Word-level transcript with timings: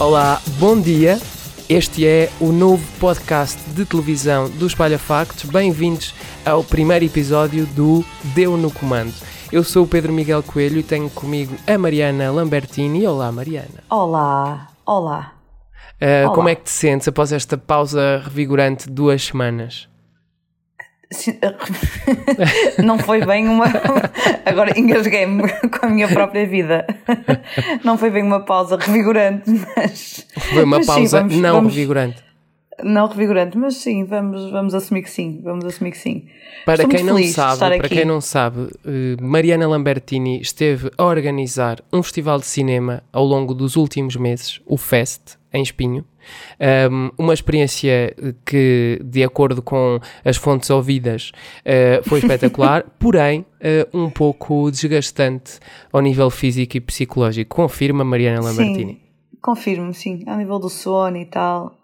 Olá, 0.00 0.40
bom 0.58 0.80
dia. 0.80 1.18
Este 1.68 2.06
é 2.06 2.30
o 2.40 2.52
novo 2.52 2.82
podcast 2.98 3.60
de 3.72 3.84
televisão 3.84 4.48
do 4.48 4.66
Espalha 4.66 4.98
Factos. 4.98 5.50
Bem-vindos 5.50 6.14
ao 6.42 6.64
primeiro 6.64 7.04
episódio 7.04 7.66
do 7.66 8.02
Deu 8.34 8.56
no 8.56 8.70
Comando. 8.70 9.12
Eu 9.52 9.62
sou 9.62 9.84
o 9.84 9.86
Pedro 9.86 10.10
Miguel 10.10 10.42
Coelho 10.42 10.78
e 10.78 10.82
tenho 10.82 11.10
comigo 11.10 11.54
a 11.66 11.76
Mariana 11.76 12.32
Lambertini. 12.32 13.06
Olá, 13.06 13.30
Mariana. 13.30 13.84
Olá, 13.90 14.68
olá. 14.86 15.34
Uh, 16.00 16.24
Olá. 16.24 16.34
como 16.34 16.48
é 16.48 16.54
que 16.54 16.62
te 16.62 16.70
sentes 16.70 17.06
após 17.06 17.30
esta 17.30 17.58
pausa 17.58 18.22
revigorante 18.24 18.86
de 18.86 18.94
duas 18.94 19.22
semanas? 19.22 19.89
Não 22.82 22.98
foi 22.98 23.24
bem 23.24 23.48
uma. 23.48 23.66
Agora 24.44 24.78
engasguei-me 24.78 25.42
com 25.68 25.86
a 25.86 25.88
minha 25.88 26.08
própria 26.08 26.46
vida. 26.46 26.86
Não 27.84 27.98
foi 27.98 28.10
bem 28.10 28.22
uma 28.22 28.40
pausa 28.40 28.76
revigorante, 28.76 29.50
mas. 29.76 30.26
Foi 30.52 30.64
uma 30.64 30.76
mas 30.78 30.86
sim, 30.86 30.92
pausa 30.92 31.18
vamos- 31.20 31.36
não 31.36 31.54
vamos- 31.54 31.74
revigorante. 31.74 32.22
Não 32.82 33.06
revigorante, 33.08 33.58
mas 33.58 33.74
sim, 33.76 34.04
vamos, 34.04 34.50
vamos 34.50 34.72
assumir 34.74 35.02
que 35.02 35.10
sim. 35.10 35.40
Vamos 35.44 35.66
assumir 35.66 35.90
que 35.90 35.98
sim. 35.98 36.24
Para 36.64 36.86
quem 36.88 37.02
não 37.04 37.22
sabe, 37.24 37.58
para 37.58 37.74
aqui. 37.76 37.88
quem 37.94 38.04
não 38.06 38.20
sabe, 38.22 38.68
Mariana 39.20 39.68
Lambertini 39.68 40.40
esteve 40.40 40.90
a 40.96 41.04
organizar 41.04 41.80
um 41.92 42.02
festival 42.02 42.38
de 42.38 42.46
cinema 42.46 43.02
ao 43.12 43.24
longo 43.24 43.52
dos 43.52 43.76
últimos 43.76 44.16
meses, 44.16 44.60
o 44.64 44.78
Fest, 44.78 45.36
em 45.52 45.62
Espinho. 45.62 46.04
Um, 46.90 47.10
uma 47.18 47.34
experiência 47.34 48.14
eh, 48.16 48.34
que, 48.44 49.00
de 49.04 49.24
acordo 49.24 49.62
com 49.62 49.98
as 50.24 50.36
fontes 50.36 50.70
ouvidas, 50.70 51.32
eh, 51.64 52.00
foi 52.04 52.20
espetacular, 52.20 52.84
porém 52.98 53.44
eh, 53.60 53.88
um 53.92 54.10
pouco 54.10 54.70
desgastante 54.70 55.58
ao 55.92 56.00
nível 56.00 56.30
físico 56.30 56.76
e 56.76 56.80
psicológico. 56.80 57.56
Confirma, 57.56 58.04
Mariana 58.04 58.40
Lambertini. 58.42 58.92
Sim, 58.92 59.00
confirmo, 59.40 59.92
sim. 59.94 60.22
Ao 60.26 60.36
nível 60.36 60.58
do 60.58 60.68
sono 60.68 61.16
e 61.16 61.26
tal. 61.26 61.76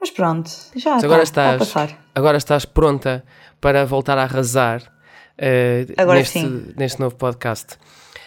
Mas 0.00 0.10
pronto, 0.10 0.48
já 0.76 0.94
Mas 0.94 1.02
está, 1.02 1.06
agora 1.06 1.22
está 1.22 1.50
a 1.50 1.52
estás, 1.56 1.58
passar. 1.72 2.06
agora 2.14 2.36
estás 2.36 2.64
pronta 2.64 3.24
para 3.60 3.84
voltar 3.84 4.18
a 4.18 4.22
arrasar 4.22 4.82
Agora 5.96 6.18
neste, 6.18 6.38
neste 6.76 7.00
novo 7.00 7.16
podcast. 7.16 7.78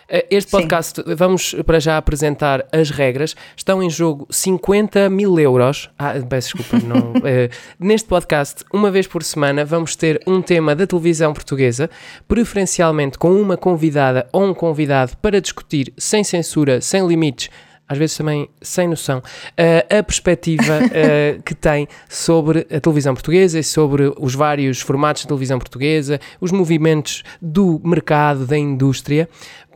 Eh, 0.10 0.26
Este 0.32 0.50
Sim. 0.52 0.58
podcast, 0.58 1.04
vamos 1.16 1.54
para 1.66 1.80
já 1.80 1.98
apresentar 1.98 2.66
as 2.72 2.90
regras. 2.90 3.36
Estão 3.56 3.82
em 3.84 3.90
jogo 3.90 4.28
50 4.30 5.10
mil 5.10 5.40
euros. 5.40 5.90
Ah, 5.98 6.14
peço 6.28 6.58
desculpa, 6.58 6.84
não. 6.88 7.14
eh, 7.24 7.50
neste 7.80 8.08
podcast, 8.08 8.64
uma 8.74 8.90
vez 8.90 9.06
por 9.08 9.24
semana, 9.24 9.64
vamos 9.64 9.96
ter 9.96 10.22
um 10.26 10.42
tema 10.42 10.76
da 10.76 10.88
televisão 10.88 11.34
portuguesa, 11.34 11.90
preferencialmente 12.28 13.18
com 13.18 13.32
uma 13.34 13.56
convidada 13.58 14.28
ou 14.32 14.44
um 14.46 14.54
convidado 14.54 15.16
para 15.22 15.40
discutir 15.42 15.94
sem 15.98 16.24
censura, 16.24 16.82
sem 16.82 17.06
limites. 17.08 17.50
Às 17.92 17.98
vezes 17.98 18.16
também 18.18 18.48
sem 18.62 18.88
noção, 18.88 19.20
eh, 19.58 19.84
a 19.90 20.04
perspectiva 20.04 20.80
eh, 20.94 21.40
que 21.44 21.56
tem 21.56 21.88
sobre 22.08 22.68
a 22.72 22.80
televisão 22.80 23.16
portuguesa 23.16 23.58
e 23.58 23.64
sobre 23.64 24.14
os 24.20 24.36
vários 24.36 24.80
formatos 24.80 25.24
de 25.24 25.28
televisão 25.28 25.58
portuguesa, 25.58 26.20
os 26.40 26.52
movimentos 26.52 27.24
do 27.42 27.82
mercado, 27.84 28.46
da 28.46 28.56
indústria. 28.56 29.28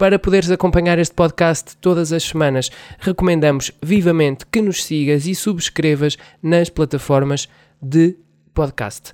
Para 0.03 0.19
poderes 0.19 0.51
acompanhar 0.51 0.99
este 0.99 1.15
podcast 1.15 1.77
todas 1.77 2.11
as 2.11 2.23
semanas, 2.23 2.69
recomendamos 2.99 3.71
vivamente 3.81 4.45
que 4.45 4.61
nos 4.61 4.83
sigas 4.83 5.25
e 5.25 5.33
subscrevas 5.33 6.17
nas 6.41 6.69
plataformas 6.69 7.47
de 7.81 8.17
podcast. 8.53 9.13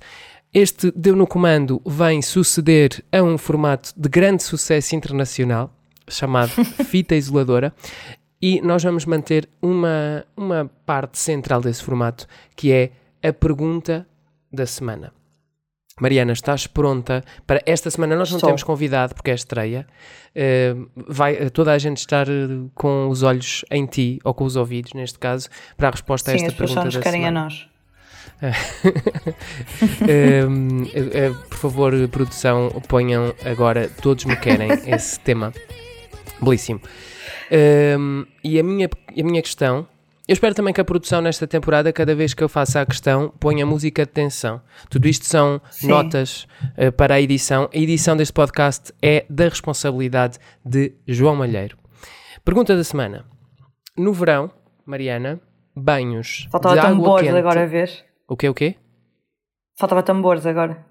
Este 0.52 0.90
Deu 0.90 1.14
no 1.14 1.28
Comando 1.28 1.80
vem 1.86 2.20
suceder 2.20 3.04
a 3.12 3.22
um 3.22 3.38
formato 3.38 3.92
de 3.96 4.08
grande 4.08 4.42
sucesso 4.42 4.96
internacional 4.96 5.72
chamado 6.08 6.50
Fita 6.84 7.14
Isoladora 7.14 7.72
e 8.42 8.60
nós 8.60 8.82
vamos 8.82 9.06
manter 9.06 9.48
uma, 9.62 10.26
uma 10.36 10.68
parte 10.84 11.20
central 11.20 11.60
desse 11.60 11.84
formato 11.84 12.26
que 12.56 12.72
é 12.72 12.90
a 13.22 13.32
pergunta 13.32 14.04
da 14.52 14.66
semana. 14.66 15.19
Mariana, 16.00 16.32
estás 16.32 16.66
pronta 16.66 17.22
para 17.46 17.60
esta 17.66 17.90
semana? 17.90 18.16
Nós 18.16 18.30
não 18.30 18.38
Estou. 18.38 18.48
temos 18.48 18.62
convidado 18.62 19.14
porque 19.14 19.30
é 19.30 19.34
estreia. 19.34 19.86
Eh, 20.34 20.74
vai 20.94 21.50
toda 21.50 21.72
a 21.72 21.78
gente 21.78 21.98
estar 21.98 22.26
eh, 22.28 22.48
com 22.74 23.08
os 23.08 23.22
olhos 23.22 23.64
em 23.70 23.84
ti, 23.86 24.18
ou 24.24 24.32
com 24.32 24.44
os 24.44 24.56
ouvidos, 24.56 24.94
neste 24.94 25.18
caso, 25.18 25.48
para 25.76 25.88
a 25.88 25.90
resposta 25.90 26.30
a 26.30 26.38
Sim, 26.38 26.46
esta 26.46 26.48
as 26.48 26.54
pessoas 26.54 26.70
só 26.70 26.80
pergunta 26.82 26.96
nos 26.96 27.04
querem 27.04 27.20
a 27.22 27.28
semana. 27.28 27.44
nós. 27.44 27.68
Ehm, 30.08 30.84
eh, 30.94 31.26
eh, 31.26 31.30
por 31.48 31.58
favor, 31.58 32.08
produção, 32.08 32.70
ponham 32.88 33.34
agora 33.44 33.88
Todos 34.00 34.24
Me 34.24 34.36
Querem 34.36 34.70
esse 34.86 35.20
tema. 35.20 35.52
Belíssimo. 36.40 36.80
Ehm, 37.50 38.24
e 38.42 38.58
a 38.58 38.62
minha, 38.62 38.88
a 38.88 39.22
minha 39.22 39.42
questão. 39.42 39.86
Eu 40.30 40.34
espero 40.34 40.54
também 40.54 40.72
que 40.72 40.80
a 40.80 40.84
produção 40.84 41.20
nesta 41.20 41.44
temporada, 41.44 41.92
cada 41.92 42.14
vez 42.14 42.32
que 42.34 42.44
eu 42.44 42.48
faça 42.48 42.80
a 42.80 42.86
questão, 42.86 43.30
ponha 43.40 43.66
música 43.66 44.06
de 44.06 44.12
tensão. 44.12 44.60
Tudo 44.88 45.08
isto 45.08 45.24
são 45.26 45.60
Sim. 45.72 45.88
notas 45.88 46.46
eh, 46.76 46.92
para 46.92 47.14
a 47.16 47.20
edição. 47.20 47.68
A 47.74 47.76
edição 47.76 48.16
deste 48.16 48.32
podcast 48.32 48.92
é 49.02 49.26
da 49.28 49.48
responsabilidade 49.48 50.38
de 50.64 50.92
João 51.04 51.34
Malheiro. 51.34 51.76
Pergunta 52.44 52.76
da 52.76 52.84
semana. 52.84 53.24
No 53.98 54.12
verão, 54.12 54.52
Mariana, 54.86 55.40
banhos 55.74 56.46
Faltava 56.52 56.74
de 56.76 56.80
água 56.80 56.90
tambores 56.92 57.26
quente. 57.26 57.36
agora 57.38 57.62
a 57.64 57.66
ver. 57.66 57.90
O 58.28 58.36
quê, 58.36 58.48
o 58.48 58.54
quê? 58.54 58.76
Faltava 59.80 60.00
tambores 60.04 60.46
agora. 60.46 60.86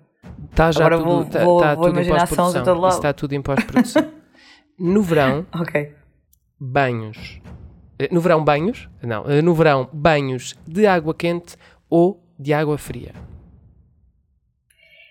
Está 0.51 0.69
já 0.73 0.81
Agora 0.85 0.97
tudo, 0.97 1.09
vou- 1.09 1.25
tá, 1.25 1.43
vou- 1.45 1.61
tá 1.61 1.75
vou 1.75 1.85
tudo 1.85 1.99
em 2.01 2.09
pós-produção. 2.09 2.89
está 2.89 3.13
tudo 3.13 3.33
em 3.35 3.41
pós-produção. 3.41 4.11
no 4.77 5.01
verão, 5.01 5.47
Ok. 5.55 5.95
banhos. 6.59 7.39
Eh, 7.99 8.07
No 8.11 8.21
verão, 8.21 8.43
banhos? 8.43 8.89
Não. 9.03 9.29
eh, 9.29 9.41
No 9.41 9.53
verão, 9.53 9.89
banhos 9.93 10.55
de 10.67 10.87
água 10.87 11.13
quente 11.13 11.55
ou 11.89 12.23
de 12.39 12.53
água 12.53 12.77
fria. 12.77 13.13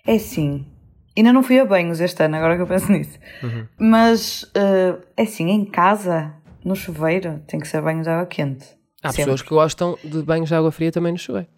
É 0.06 0.14
assim. 0.14 0.66
Ainda 1.16 1.32
não 1.32 1.42
fui 1.42 1.58
a 1.58 1.64
banhos 1.64 2.00
este 2.00 2.22
ano, 2.22 2.36
agora 2.36 2.56
que 2.56 2.62
eu 2.62 2.66
penso 2.66 2.90
nisso. 2.92 3.18
Uhum. 3.42 3.66
Mas 3.78 4.48
eh, 4.54 4.96
é 5.16 5.22
assim, 5.22 5.48
em 5.50 5.64
casa, 5.64 6.32
no 6.64 6.76
chuveiro, 6.76 7.42
tem 7.46 7.58
que 7.58 7.66
ser 7.66 7.82
banhos 7.82 8.04
de 8.04 8.10
água 8.10 8.26
quente. 8.26 8.66
Há 9.02 9.08
Sempre. 9.10 9.24
pessoas 9.24 9.42
que 9.42 9.50
gostam 9.50 9.98
de 10.04 10.22
banhos 10.22 10.48
de 10.48 10.54
água 10.54 10.70
fria 10.72 10.90
também 10.92 11.12
no 11.12 11.18
chuveiro. 11.18 11.48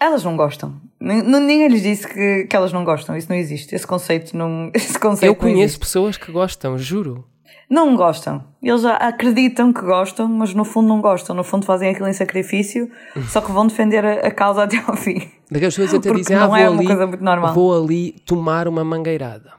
Elas 0.00 0.24
não 0.24 0.36
gostam. 0.36 0.80
Nin- 1.00 1.22
Ninguém 1.22 1.68
lhes 1.68 1.82
disse 1.82 2.06
que, 2.08 2.46
que 2.46 2.56
elas 2.56 2.72
não 2.72 2.84
gostam. 2.84 3.16
Isso 3.16 3.28
não 3.28 3.36
existe. 3.36 3.74
Esse 3.74 3.86
conceito 3.86 4.36
não. 4.36 4.70
Esse 4.74 4.98
conceito 4.98 5.30
Eu 5.30 5.34
conheço 5.36 5.78
pessoas 5.78 6.16
que 6.16 6.32
gostam, 6.32 6.76
juro. 6.78 7.26
Não 7.68 7.94
gostam. 7.94 8.44
Eles 8.62 8.84
acreditam 8.84 9.72
que 9.72 9.80
gostam, 9.80 10.26
mas 10.28 10.52
no 10.54 10.64
fundo 10.64 10.88
não 10.88 11.00
gostam. 11.00 11.36
No 11.36 11.44
fundo 11.44 11.64
fazem 11.64 11.90
aquilo 11.90 12.08
em 12.08 12.12
sacrifício, 12.12 12.90
só 13.28 13.40
que 13.40 13.52
vão 13.52 13.66
defender 13.66 14.04
a, 14.04 14.26
a 14.26 14.30
causa 14.30 14.64
até 14.64 14.76
ao 14.86 14.96
fim. 14.96 15.30
Daquelas 15.50 15.74
pessoas 15.76 15.94
até 15.94 16.08
Porque 16.08 16.22
dizem, 16.22 16.36
ah, 16.36 16.40
não 16.40 16.48
vou 16.48 16.56
é 16.56 16.68
uma 16.68 16.78
ali, 16.78 16.86
coisa 16.86 17.06
muito 17.06 17.24
normal. 17.24 17.54
vou 17.54 17.84
ali 17.84 18.12
tomar 18.26 18.66
uma 18.66 18.84
mangueirada. 18.84 19.52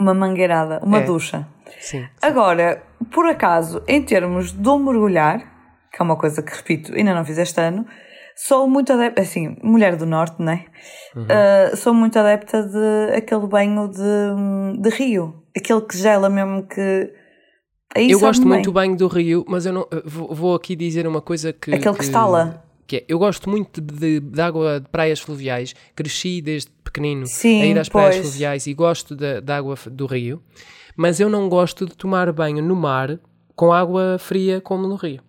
Uma 0.00 0.14
mangueirada, 0.14 0.80
uma 0.82 0.98
É. 0.98 1.02
ducha. 1.04 1.46
Sim. 1.80 2.04
Agora, 2.20 2.82
por 3.12 3.26
acaso, 3.26 3.82
em 3.86 4.02
termos 4.02 4.50
de 4.52 4.78
mergulhar, 4.78 5.38
que 5.92 6.00
é 6.00 6.02
uma 6.02 6.16
coisa 6.16 6.42
que, 6.42 6.52
repito, 6.54 6.92
ainda 6.94 7.14
não 7.14 7.24
fiz 7.24 7.38
este 7.38 7.60
ano, 7.60 7.86
sou 8.34 8.66
muito 8.68 8.92
adepta, 8.92 9.22
assim, 9.22 9.56
mulher 9.62 9.94
do 9.96 10.06
norte, 10.06 10.36
não 10.40 10.52
é? 10.52 10.64
Uhum. 11.14 11.26
Ah, 11.30 11.76
sou 11.76 11.94
muito 11.94 12.18
adepta 12.18 12.62
de 12.64 13.14
aquele 13.16 13.46
banho 13.46 13.88
de, 13.88 14.80
de 14.80 14.88
rio. 14.90 15.41
Aquele 15.56 15.80
que 15.82 15.96
gela 15.96 16.28
mesmo 16.28 16.66
que... 16.66 17.12
Aí 17.94 18.10
Eu 18.10 18.18
gosto 18.20 18.40
bem. 18.40 18.48
muito 18.48 18.64
do 18.64 18.72
banho 18.72 18.96
do 18.96 19.06
Rio, 19.06 19.44
mas 19.46 19.66
eu 19.66 19.72
não 19.72 19.86
vou, 20.04 20.34
vou 20.34 20.54
aqui 20.54 20.74
dizer 20.74 21.06
uma 21.06 21.20
coisa 21.20 21.52
que. 21.52 21.74
Aquele 21.74 21.94
que 21.94 22.04
estala. 22.04 22.64
que 22.86 22.96
é, 22.96 23.04
eu 23.06 23.18
gosto 23.18 23.50
muito 23.50 23.82
de, 23.82 24.18
de 24.18 24.40
água 24.40 24.80
de 24.80 24.88
praias 24.88 25.20
fluviais. 25.20 25.74
Cresci 25.94 26.40
desde 26.40 26.70
pequenino 26.82 27.26
Sim, 27.26 27.60
a 27.60 27.66
ir 27.66 27.78
às 27.78 27.90
praias 27.90 28.16
pois. 28.16 28.28
fluviais 28.28 28.66
e 28.66 28.72
gosto 28.72 29.14
da 29.14 29.40
da 29.40 29.58
água 29.58 29.76
do 29.90 30.06
Rio, 30.06 30.42
mas 30.96 31.20
eu 31.20 31.28
não 31.28 31.50
gosto 31.50 31.84
de 31.84 31.94
tomar 31.94 32.32
banho 32.32 32.62
no 32.62 32.74
mar 32.74 33.18
com 33.54 33.72
água 33.72 34.16
fria 34.18 34.58
como 34.58 34.88
no 34.88 34.96
Rio. 34.96 35.20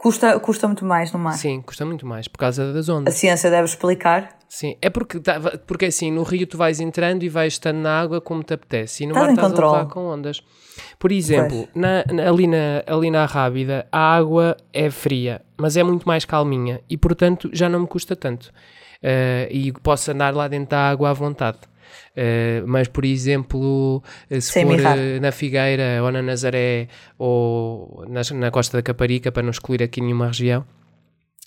Custa, 0.00 0.38
custa 0.38 0.66
muito 0.68 0.84
mais 0.84 1.12
no 1.12 1.18
mar. 1.18 1.32
Sim, 1.32 1.60
custa 1.60 1.84
muito 1.84 2.06
mais 2.06 2.28
por 2.28 2.38
causa 2.38 2.72
das 2.72 2.88
A 2.88 2.94
ondas. 2.94 3.14
ciência 3.14 3.50
deve 3.50 3.64
explicar. 3.64 4.36
Sim, 4.48 4.76
é 4.80 4.88
porque, 4.88 5.18
tá- 5.20 5.38
porque 5.66 5.86
assim, 5.86 6.10
no 6.10 6.22
Rio 6.22 6.46
tu 6.46 6.56
vais 6.56 6.80
entrando 6.80 7.22
e 7.22 7.28
vais 7.28 7.54
estando 7.54 7.78
na 7.78 8.00
água 8.00 8.20
como 8.20 8.42
te 8.42 8.54
apetece 8.54 9.04
e 9.04 9.06
no 9.06 9.12
Estás 9.12 9.26
mar 9.26 9.32
estás 9.34 9.52
a 9.52 9.54
levar 9.56 9.84
controle. 9.86 9.90
com 9.92 10.06
ondas. 10.14 10.42
Por 10.98 11.12
exemplo, 11.12 11.68
na, 11.74 12.04
na- 12.12 12.28
ali, 12.30 12.46
na, 12.46 12.82
ali 12.86 13.10
na 13.10 13.26
Rábida 13.26 13.86
a 13.92 13.98
água 14.16 14.56
é 14.72 14.88
fria, 14.90 15.42
mas 15.58 15.76
é 15.76 15.82
muito 15.82 16.06
mais 16.06 16.24
calminha 16.24 16.80
e 16.88 16.96
portanto 16.96 17.50
já 17.52 17.68
não 17.68 17.80
me 17.80 17.86
custa 17.86 18.14
tanto. 18.16 18.52
Eh, 19.02 19.48
e 19.50 19.72
posso 19.72 20.10
andar 20.10 20.34
lá 20.34 20.48
dentro 20.48 20.70
da 20.70 20.88
água 20.90 21.10
à 21.10 21.12
vontade. 21.12 21.58
Eh, 22.16 22.62
mas, 22.66 22.88
por 22.88 23.04
exemplo, 23.04 24.02
eh, 24.30 24.40
se 24.40 24.52
Sem 24.52 24.64
for 24.66 24.80
eh, 24.80 25.20
na 25.20 25.30
Figueira 25.32 26.02
ou 26.02 26.10
na 26.12 26.22
Nazaré 26.22 26.88
ou 27.18 28.04
na, 28.08 28.20
na 28.34 28.50
Costa 28.50 28.76
da 28.78 28.82
Caparica, 28.82 29.30
para 29.32 29.42
não 29.42 29.50
excluir 29.50 29.82
aqui 29.82 30.00
nenhuma 30.00 30.26
região, 30.28 30.64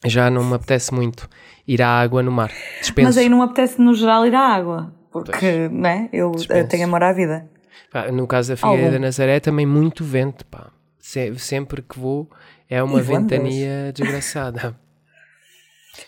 já 0.05 0.29
não 0.29 0.43
me 0.43 0.55
apetece 0.55 0.93
muito 0.93 1.29
ir 1.67 1.81
à 1.81 1.89
água 1.89 2.23
no 2.23 2.31
mar. 2.31 2.51
Dispenso. 2.79 3.07
Mas 3.07 3.17
aí 3.17 3.29
não 3.29 3.37
me 3.39 3.43
apetece, 3.45 3.79
no 3.81 3.93
geral, 3.93 4.25
ir 4.25 4.33
à 4.35 4.41
água. 4.41 4.93
Porque, 5.11 5.67
né? 5.69 6.07
Eu, 6.13 6.31
Dispenso. 6.31 6.69
tenho 6.69 6.85
amor 6.85 7.03
à 7.03 7.11
vida. 7.13 7.47
Pá, 7.91 8.09
no 8.11 8.25
caso 8.25 8.49
da 8.51 8.55
Figueira 8.57 8.83
Algum. 8.83 8.91
da 8.93 8.99
Nazaré, 8.99 9.39
também 9.41 9.65
muito 9.65 10.03
vento, 10.05 10.45
pá. 10.45 10.71
Se- 10.99 11.37
sempre 11.37 11.81
que 11.81 11.99
vou 11.99 12.29
É 12.69 12.81
uma 12.81 12.99
E 12.99 13.01
ventania 13.01 13.91
desgraçada. 13.93 14.73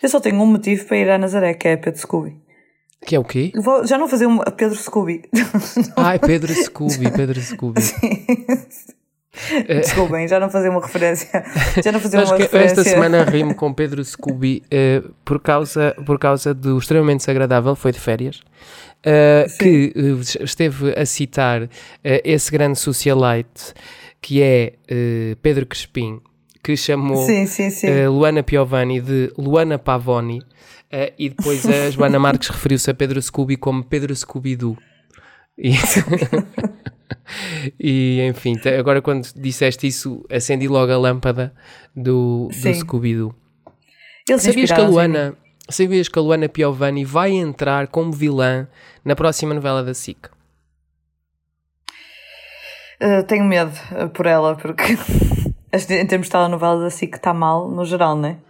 Eu 0.02 0.08
só 0.08 0.18
tenho 0.18 0.40
um 0.40 0.46
motivo 0.46 0.86
para 0.86 0.96
ir 0.96 1.10
à 1.10 1.18
Nazaré, 1.18 1.52
que 1.52 1.68
é 1.68 1.76
Pedro 1.76 2.00
Scooby. 2.00 2.40
Que 3.06 3.16
é 3.16 3.18
o 3.18 3.24
quê? 3.24 3.52
Vou- 3.56 3.86
já 3.86 3.98
não 3.98 4.08
fazer 4.08 4.26
um 4.26 4.38
Pedro 4.38 4.76
Scooby. 4.76 5.22
Ai, 5.96 6.18
Pedro 6.18 6.52
Scooby, 6.54 7.10
Pedro 7.10 7.40
Scooby. 7.40 7.80
Desculpem, 9.68 10.28
já 10.28 10.38
não 10.38 10.48
fazia 10.48 10.70
uma 10.70 10.80
referência. 10.80 11.28
Já 11.82 11.90
não 11.90 11.98
Acho 11.98 12.08
uma 12.08 12.36
referência. 12.38 12.56
esta 12.80 12.84
semana 12.84 13.24
rimo 13.24 13.52
com 13.54 13.72
Pedro 13.74 14.04
Scooby 14.04 14.62
eh, 14.70 15.02
por, 15.24 15.40
causa, 15.40 15.94
por 16.06 16.18
causa 16.20 16.54
do 16.54 16.78
extremamente 16.78 17.18
desagradável, 17.18 17.74
foi 17.74 17.90
de 17.90 17.98
férias, 17.98 18.40
eh, 19.02 19.46
Sim. 19.48 19.58
que 19.58 19.92
eh, 19.96 20.44
esteve 20.44 20.94
a 20.96 21.04
citar 21.04 21.68
eh, 22.04 22.22
esse 22.24 22.50
grande 22.52 22.78
socialite 22.78 23.74
que 24.22 24.40
é 24.40 24.74
eh, 24.88 25.36
Pedro 25.42 25.66
Crespim, 25.66 26.20
que 26.62 26.76
chamou 26.76 27.26
Sim, 27.26 27.44
sim, 27.46 27.70
sim. 27.70 27.88
eh, 27.88 28.08
Luana 28.08 28.42
Piovani 28.42 29.00
de 29.00 29.32
Luana 29.36 29.78
Pavoni 29.80 30.40
eh, 30.94 31.12
e 31.18 31.28
depois 31.28 31.66
a 31.66 31.90
Joana 31.90 32.20
Marques 32.20 32.48
referiu-se 32.48 32.88
a 32.88 32.94
Pedro 32.94 33.20
Scooby 33.20 33.56
como 33.56 33.82
Pedro 33.82 34.14
Scooby-Doo. 34.14 34.78
E, 35.58 35.72
e, 37.80 38.20
enfim, 38.28 38.54
agora 38.78 39.02
quando 39.02 39.26
disseste 39.34 39.88
isso, 39.88 40.24
acendi 40.30 40.68
logo 40.68 40.92
a 40.92 40.96
lâmpada 40.96 41.52
do, 41.96 42.48
do. 42.48 42.74
Scooby-Doo. 42.74 43.34
Sabias 44.38 44.70
que 44.70 44.80
a. 44.80 44.86
Luana, 44.86 45.36
sabias 45.68 46.08
que 46.08 46.16
a 46.16 46.22
Luana 46.22 46.48
Piovani 46.48 47.04
vai 47.04 47.32
entrar 47.32 47.88
como 47.88 48.12
vilã 48.12 48.68
na 49.04 49.16
próxima 49.16 49.52
novela 49.52 49.82
da 49.82 49.94
SIC? 49.94 50.28
Uh, 53.02 53.24
tenho 53.26 53.44
medo 53.44 53.72
uh, 53.90 54.08
por 54.10 54.26
ela, 54.26 54.54
porque 54.54 54.96
em 55.72 56.06
termos 56.06 56.28
de 56.28 56.30
telenovela 56.30 56.80
da 56.80 56.90
SIC 56.90 57.16
está 57.16 57.34
mal, 57.34 57.68
no 57.68 57.84
geral, 57.84 58.14
não 58.14 58.28
é? 58.28 58.43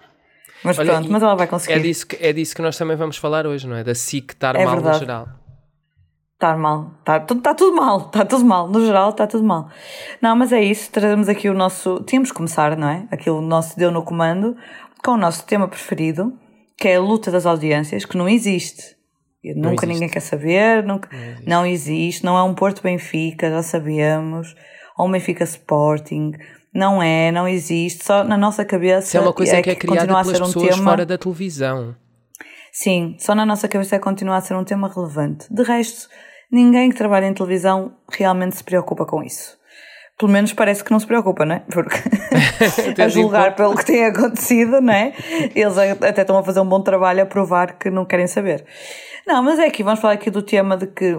Mas 0.64 0.78
Olha, 0.78 0.92
pronto, 0.94 1.12
mas 1.12 1.22
ela 1.22 1.34
vai 1.34 1.44
É 1.46 1.48
conseguir. 1.50 1.80
disso, 1.82 2.06
que, 2.06 2.16
é 2.20 2.32
disso 2.32 2.54
que 2.56 2.62
nós 2.62 2.76
também 2.78 2.96
vamos 2.96 3.16
falar 3.18 3.46
hoje, 3.46 3.66
não 3.68 3.76
é? 3.76 3.84
Da 3.84 3.94
SIC 3.94 4.32
estar 4.32 4.56
É 4.56 4.64
mal 4.64 4.76
no 4.76 4.80
verdade. 4.82 4.98
geral. 5.00 5.28
Está 6.34 6.56
mal, 6.56 6.90
está 6.98 7.20
tudo, 7.20 7.40
tá 7.40 7.54
tudo 7.54 7.76
mal, 7.76 7.98
está 8.06 8.24
tudo 8.24 8.44
mal, 8.44 8.68
no 8.68 8.84
geral 8.84 9.10
está 9.10 9.26
tudo 9.26 9.44
mal. 9.44 9.68
Não, 10.20 10.34
mas 10.34 10.52
é 10.52 10.62
isso, 10.62 10.90
trazemos 10.90 11.28
aqui 11.28 11.48
o 11.48 11.54
nosso. 11.54 12.02
Tínhamos 12.06 12.30
que 12.30 12.36
começar, 12.36 12.76
não 12.76 12.88
é? 12.88 13.06
Aquilo 13.10 13.40
nosso 13.40 13.76
deu 13.78 13.90
no 13.90 14.02
comando, 14.02 14.56
com 15.02 15.12
o 15.12 15.16
nosso 15.16 15.46
tema 15.46 15.68
preferido, 15.68 16.32
que 16.76 16.88
é 16.88 16.96
a 16.96 17.00
luta 17.00 17.30
das 17.30 17.46
audiências, 17.46 18.04
que 18.04 18.16
não 18.16 18.28
existe. 18.28 18.94
Não 19.44 19.70
nunca 19.70 19.84
existe. 19.84 19.86
ninguém 19.86 20.08
quer 20.08 20.20
saber, 20.20 20.82
nunca, 20.82 21.08
Não 21.12 21.20
existe. 21.26 21.48
não 21.48 21.66
existe, 21.66 22.24
não 22.24 22.36
é 22.38 22.42
um 22.42 22.54
Porto 22.54 22.82
Benfica, 22.82 23.50
já 23.50 23.62
sabemos, 23.62 24.54
ou 24.98 25.06
um 25.06 25.10
Benfica 25.10 25.44
Sporting, 25.44 26.32
não 26.74 27.02
é, 27.02 27.30
não 27.30 27.46
existe, 27.46 28.04
só 28.04 28.24
na 28.24 28.36
nossa 28.36 28.64
cabeça. 28.64 29.06
Isso 29.06 29.16
é 29.16 29.20
uma 29.20 29.32
coisa 29.32 29.62
que 29.62 29.70
é 29.70 29.74
criada 29.74 30.00
continua 30.00 30.20
a 30.20 30.24
pelas 30.24 30.36
ser 30.36 30.42
um 30.42 30.46
pessoas 30.46 30.74
tema. 30.76 30.90
fora 30.90 31.06
da 31.06 31.16
televisão. 31.16 31.94
Sim, 32.72 33.16
só 33.20 33.34
na 33.34 33.46
nossa 33.46 33.68
cabeça 33.68 33.94
é 33.94 33.98
continua 34.00 34.36
a 34.36 34.40
ser 34.40 34.54
um 34.54 34.64
tema 34.64 34.92
relevante. 34.92 35.46
De 35.48 35.62
resto, 35.62 36.08
ninguém 36.50 36.90
que 36.90 36.96
trabalha 36.96 37.26
em 37.26 37.32
televisão 37.32 37.94
realmente 38.10 38.56
se 38.56 38.64
preocupa 38.64 39.06
com 39.06 39.22
isso. 39.22 39.56
Pelo 40.18 40.32
menos 40.32 40.52
parece 40.52 40.82
que 40.82 40.90
não 40.90 40.98
se 40.98 41.06
preocupa, 41.06 41.44
não 41.44 41.54
é? 41.54 41.60
Porque 41.60 41.96
a 43.00 43.08
julgar 43.08 43.54
pelo 43.54 43.76
que 43.76 43.84
tem 43.84 44.04
acontecido, 44.04 44.80
não 44.80 44.92
é? 44.92 45.12
Eles 45.54 45.78
até 45.78 46.22
estão 46.22 46.36
a 46.36 46.42
fazer 46.42 46.60
um 46.60 46.68
bom 46.68 46.80
trabalho 46.80 47.22
a 47.22 47.26
provar 47.26 47.78
que 47.78 47.90
não 47.90 48.04
querem 48.04 48.26
saber. 48.26 48.64
Não, 49.24 49.42
mas 49.42 49.58
é 49.60 49.66
aqui, 49.66 49.82
vamos 49.84 50.00
falar 50.00 50.14
aqui 50.14 50.30
do 50.30 50.42
tema 50.42 50.76
de 50.76 50.88
que 50.88 51.18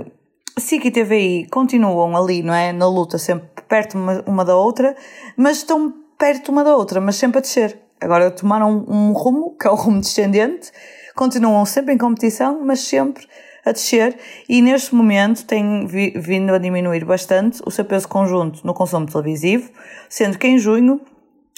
SIC 0.57 0.86
e 0.86 0.92
TVI 0.92 1.47
continuam 1.51 2.15
ali, 2.15 2.42
não 2.42 2.53
é? 2.53 2.71
Na 2.71 2.88
luta, 2.88 3.18
sempre 3.18 3.50
perto 3.68 3.97
uma, 3.97 4.24
uma 4.25 4.45
da 4.45 4.56
outra, 4.56 4.95
mas 5.36 5.57
estão 5.57 5.94
perto 6.18 6.51
uma 6.51 6.63
da 6.63 6.75
outra, 6.75 7.01
mas 7.01 7.15
sempre 7.15 7.39
a 7.39 7.42
descer. 7.42 7.77
Agora 8.00 8.31
tomaram 8.31 8.86
um, 8.88 9.09
um 9.09 9.12
rumo, 9.13 9.56
que 9.59 9.68
é 9.68 9.71
o 9.71 9.75
rumo 9.75 10.00
descendente, 10.00 10.71
continuam 11.15 11.65
sempre 11.65 11.94
em 11.94 11.97
competição, 11.97 12.62
mas 12.63 12.81
sempre 12.81 13.27
a 13.65 13.71
descer 13.71 14.18
e 14.47 14.62
neste 14.62 14.94
momento 14.94 15.44
tem 15.45 15.88
vi- 15.88 16.13
vindo 16.15 16.53
a 16.53 16.57
diminuir 16.59 17.03
bastante 17.03 17.62
o 17.65 17.71
seu 17.71 17.83
peso 17.83 18.07
conjunto 18.07 18.65
no 18.65 18.74
consumo 18.74 19.07
televisivo, 19.07 19.71
sendo 20.07 20.38
que 20.38 20.48
em 20.48 20.57
junho 20.57 21.01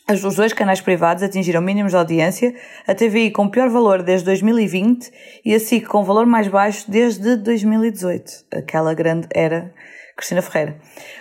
os 0.09 0.35
dois 0.35 0.53
canais 0.53 0.79
privados 0.79 1.21
atingiram 1.21 1.61
mínimos 1.61 1.91
de 1.91 1.97
audiência, 1.97 2.55
a 2.87 2.95
TVI 2.95 3.31
com 3.31 3.49
pior 3.49 3.69
valor 3.69 4.01
desde 4.01 4.25
2020 4.25 5.11
e 5.43 5.53
a 5.53 5.59
SIC 5.59 5.85
com 5.85 6.03
valor 6.03 6.25
mais 6.25 6.47
baixo 6.47 6.89
desde 6.89 7.35
2018, 7.37 8.45
aquela 8.53 8.93
grande 8.93 9.27
era 9.33 9.73
Cristina 10.15 10.41
Ferreira. 10.41 10.79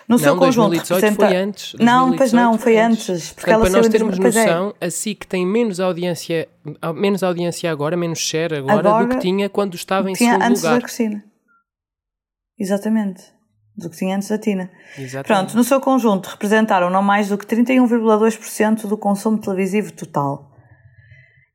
No 0.09 0.19
seu 0.19 0.33
não, 0.33 0.39
conjunto 0.39 0.71
2018 0.71 1.01
representa... 1.01 1.27
foi 1.27 1.37
antes. 1.37 1.75
Não, 1.75 2.17
pois 2.17 2.33
não, 2.33 2.53
2018 2.53 2.63
foi 2.63 2.79
antes. 2.79 3.33
Porque 3.33 3.51
Portanto, 3.51 3.53
ela 3.53 3.71
para 3.71 3.73
nós 3.73 3.89
termos 3.89 4.19
2000, 4.19 4.23
pois 4.23 4.37
é. 4.37 4.55
noção, 4.55 4.75
a 4.81 4.91
SIC 4.91 5.27
tem 5.27 5.47
menos 5.47 5.81
audiência, 5.81 6.49
menos 6.95 7.23
audiência 7.23 7.71
agora, 7.71 7.97
menos 7.97 8.19
share 8.19 8.57
agora, 8.57 8.83
do 8.83 8.89
Agora, 8.89 9.09
que 9.09 9.19
tinha 9.19 9.51
quando 9.51 9.75
estava 9.75 10.11
em 10.11 10.15
tinha 10.15 10.33
segundo 10.33 10.51
antes 10.51 10.63
da. 10.63 10.81
Cristina. 10.81 11.25
Exatamente. 12.59 13.36
Do 13.77 13.91
que 13.91 13.97
tinha 13.97 14.17
antes 14.17 14.29
da 14.29 14.39
Tina. 14.39 14.71
Exatamente. 14.99 15.27
Pronto, 15.27 15.57
no 15.57 15.63
seu 15.65 15.81
conjunto 15.81 16.27
representaram 16.31 16.89
não 16.89 17.03
mais 17.03 17.29
do 17.29 17.37
que 17.37 17.45
31,2% 17.47 18.87
do 18.87 18.97
consumo 18.97 19.39
televisivo 19.39 19.93
total. 19.93 20.51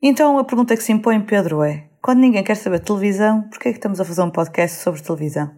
Então 0.02 0.38
a 0.38 0.44
pergunta 0.44 0.76
que 0.76 0.84
se 0.84 0.92
impõe, 0.92 1.20
Pedro, 1.22 1.64
é: 1.64 1.88
quando 2.02 2.20
ninguém 2.20 2.44
quer 2.44 2.56
saber 2.56 2.80
de 2.80 2.86
televisão, 2.86 3.44
porquê 3.50 3.70
é 3.70 3.72
que 3.72 3.78
estamos 3.78 4.00
a 4.00 4.06
fazer 4.06 4.22
um 4.22 4.30
podcast 4.30 4.78
sobre 4.82 5.02
televisão? 5.02 5.52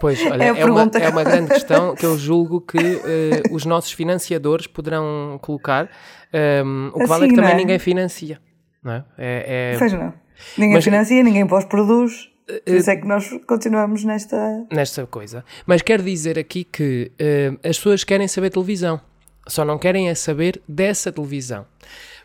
Pois, 0.00 0.20
olha, 0.26 0.42
É 0.44 0.46
é, 0.48 0.52
uma, 0.52 0.60
pergunta. 0.60 0.98
é 0.98 1.08
uma 1.08 1.24
grande 1.24 1.48
questão 1.50 1.94
que 1.94 2.04
eu 2.04 2.18
julgo 2.18 2.60
que 2.60 2.78
eh, 2.78 3.42
os 3.52 3.64
nossos 3.64 3.92
financiadores 3.92 4.66
poderão 4.66 5.38
colocar. 5.40 5.88
Ehm, 6.32 6.88
o 6.94 6.98
que 6.98 7.06
vale 7.06 7.22
é 7.22 7.26
Assim, 7.26 7.28
que 7.28 7.36
não 7.36 7.42
também 7.44 7.52
é? 7.54 7.56
ninguém 7.56 7.78
financia. 7.78 8.40
Não 8.82 8.92
é? 8.92 9.04
É- 9.16 9.72
é- 9.74 9.78
Pois 9.78 9.92
não. 9.92 10.12
Ninguém 10.56 10.74
Mas- 10.74 10.84
financia, 10.84 11.22
ninguém 11.22 11.46
pós-produz. 11.46 12.28
Por 12.64 12.74
isso 12.74 12.90
é 12.90 12.96
que 12.96 13.06
nós 13.06 13.28
continuamos 13.46 14.04
nesta. 14.04 14.66
nesta 14.72 15.06
coisa. 15.06 15.44
Mas 15.66 15.82
quero 15.82 16.02
dizer 16.02 16.38
aqui 16.38 16.64
que 16.64 17.12
eh, 17.18 17.52
as 17.62 17.76
pessoas 17.76 18.04
querem 18.04 18.26
saber 18.26 18.50
televisão, 18.50 19.00
só 19.46 19.64
não 19.64 19.78
querem 19.78 20.08
é 20.08 20.14
saber 20.14 20.62
dessa 20.66 21.12
televisão. 21.12 21.66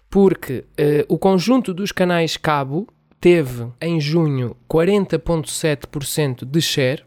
Porque 0.09 0.63
eh, 0.77 1.05
o 1.09 1.17
conjunto 1.17 1.73
dos 1.73 1.91
canais 1.91 2.37
cabo 2.37 2.87
teve 3.19 3.67
em 3.81 3.99
junho 3.99 4.55
40,7% 4.69 6.45
de 6.45 6.61
share 6.61 7.03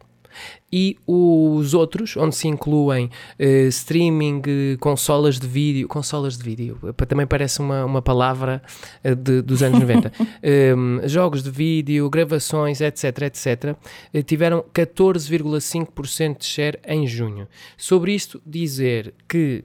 e 0.73 0.97
os 1.07 1.75
outros, 1.75 2.17
onde 2.17 2.35
se 2.35 2.49
incluem 2.49 3.09
eh, 3.39 3.67
streaming, 3.69 4.43
eh, 4.47 4.77
consolas 4.81 5.39
de 5.39 5.47
vídeo, 5.47 5.87
consolas 5.89 6.37
de 6.37 6.43
vídeo, 6.43 6.79
também 7.09 7.27
parece 7.27 7.61
uma, 7.61 7.85
uma 7.85 8.03
palavra 8.03 8.61
eh, 9.05 9.15
de- 9.15 9.43
dos 9.43 9.63
anos 9.63 9.79
90, 9.81 10.13
Em, 10.43 11.09
jogos 11.09 11.43
de 11.43 11.51
vídeo, 11.51 12.11
gravações, 12.11 12.81
etc, 12.81 13.23
etc, 13.23 13.77
eh, 14.13 14.23
tiveram 14.23 14.65
14,5% 14.75 16.39
de 16.39 16.45
share 16.45 16.79
em 16.87 17.07
junho. 17.07 17.47
Sobre 17.77 18.13
isto, 18.15 18.41
dizer 18.45 19.15
que 19.29 19.63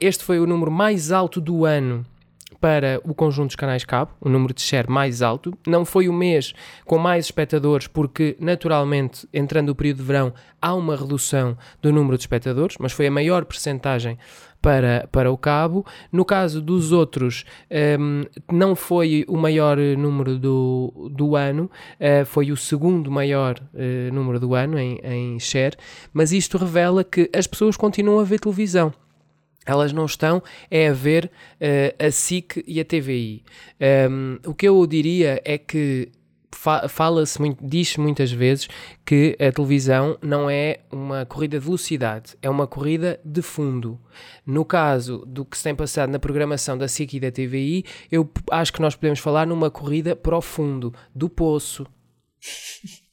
este 0.00 0.24
foi 0.24 0.40
o 0.40 0.46
número 0.46 0.70
mais 0.70 1.12
alto 1.12 1.40
do 1.40 1.64
ano 1.64 2.04
para 2.60 3.00
o 3.04 3.14
conjunto 3.14 3.48
dos 3.48 3.56
canais 3.56 3.84
cabo, 3.84 4.12
o 4.20 4.28
número 4.28 4.52
de 4.52 4.60
share 4.60 4.90
mais 4.90 5.22
alto. 5.22 5.56
Não 5.66 5.84
foi 5.84 6.08
o 6.08 6.12
mês 6.12 6.52
com 6.84 6.98
mais 6.98 7.26
espectadores, 7.26 7.86
porque 7.86 8.36
naturalmente, 8.40 9.28
entrando 9.32 9.70
o 9.70 9.74
período 9.74 9.98
de 9.98 10.02
verão, 10.04 10.32
há 10.60 10.74
uma 10.74 10.96
redução 10.96 11.56
do 11.80 11.92
número 11.92 12.16
de 12.16 12.22
espectadores, 12.22 12.76
mas 12.78 12.92
foi 12.92 13.06
a 13.06 13.10
maior 13.10 13.44
percentagem 13.44 14.18
para, 14.60 15.08
para 15.10 15.30
o 15.30 15.38
cabo. 15.38 15.86
No 16.10 16.24
caso 16.24 16.60
dos 16.60 16.92
outros, 16.92 17.44
hum, 17.98 18.24
não 18.50 18.74
foi 18.74 19.24
o 19.28 19.36
maior 19.36 19.78
eh, 19.78 19.96
número 19.96 20.38
do, 20.38 21.10
do 21.12 21.36
ano, 21.36 21.70
eh, 21.98 22.24
foi 22.24 22.50
o 22.50 22.56
segundo 22.56 23.10
maior 23.10 23.56
eh, 23.74 24.10
número 24.12 24.40
do 24.40 24.54
ano 24.54 24.78
em, 24.78 24.98
em 25.02 25.38
share, 25.38 25.76
mas 26.12 26.32
isto 26.32 26.58
revela 26.58 27.04
que 27.04 27.30
as 27.34 27.46
pessoas 27.46 27.76
continuam 27.76 28.20
a 28.20 28.24
ver 28.24 28.40
televisão 28.40 28.92
elas 29.68 29.92
não 29.92 30.06
estão 30.06 30.42
é 30.70 30.88
a 30.88 30.92
ver 30.92 31.30
eh, 31.60 31.94
a 31.98 32.10
SIC 32.10 32.64
e 32.66 32.80
a 32.80 32.84
TVI. 32.84 33.44
Um, 34.10 34.38
o 34.50 34.54
que 34.54 34.66
eu 34.66 34.86
diria 34.86 35.40
é 35.44 35.58
que 35.58 36.10
fa- 36.50 36.88
fala-se 36.88 37.38
muito, 37.38 37.64
diz 37.64 37.96
muitas 37.98 38.32
vezes 38.32 38.68
que 39.04 39.36
a 39.38 39.52
televisão 39.52 40.16
não 40.22 40.48
é 40.48 40.80
uma 40.90 41.26
corrida 41.26 41.58
de 41.58 41.64
velocidade, 41.64 42.34
é 42.40 42.48
uma 42.48 42.66
corrida 42.66 43.20
de 43.24 43.42
fundo. 43.42 44.00
No 44.46 44.64
caso 44.64 45.24
do 45.26 45.44
que 45.44 45.56
se 45.56 45.64
tem 45.64 45.74
passado 45.74 46.10
na 46.10 46.18
programação 46.18 46.76
da 46.78 46.88
SIC 46.88 47.14
e 47.14 47.20
da 47.20 47.30
TVI, 47.30 47.84
eu 48.10 48.28
acho 48.50 48.72
que 48.72 48.80
nós 48.80 48.96
podemos 48.96 49.18
falar 49.20 49.46
numa 49.46 49.70
corrida 49.70 50.16
para 50.16 50.36
o 50.36 50.40
fundo, 50.42 50.92
do 51.14 51.28
poço. 51.28 51.86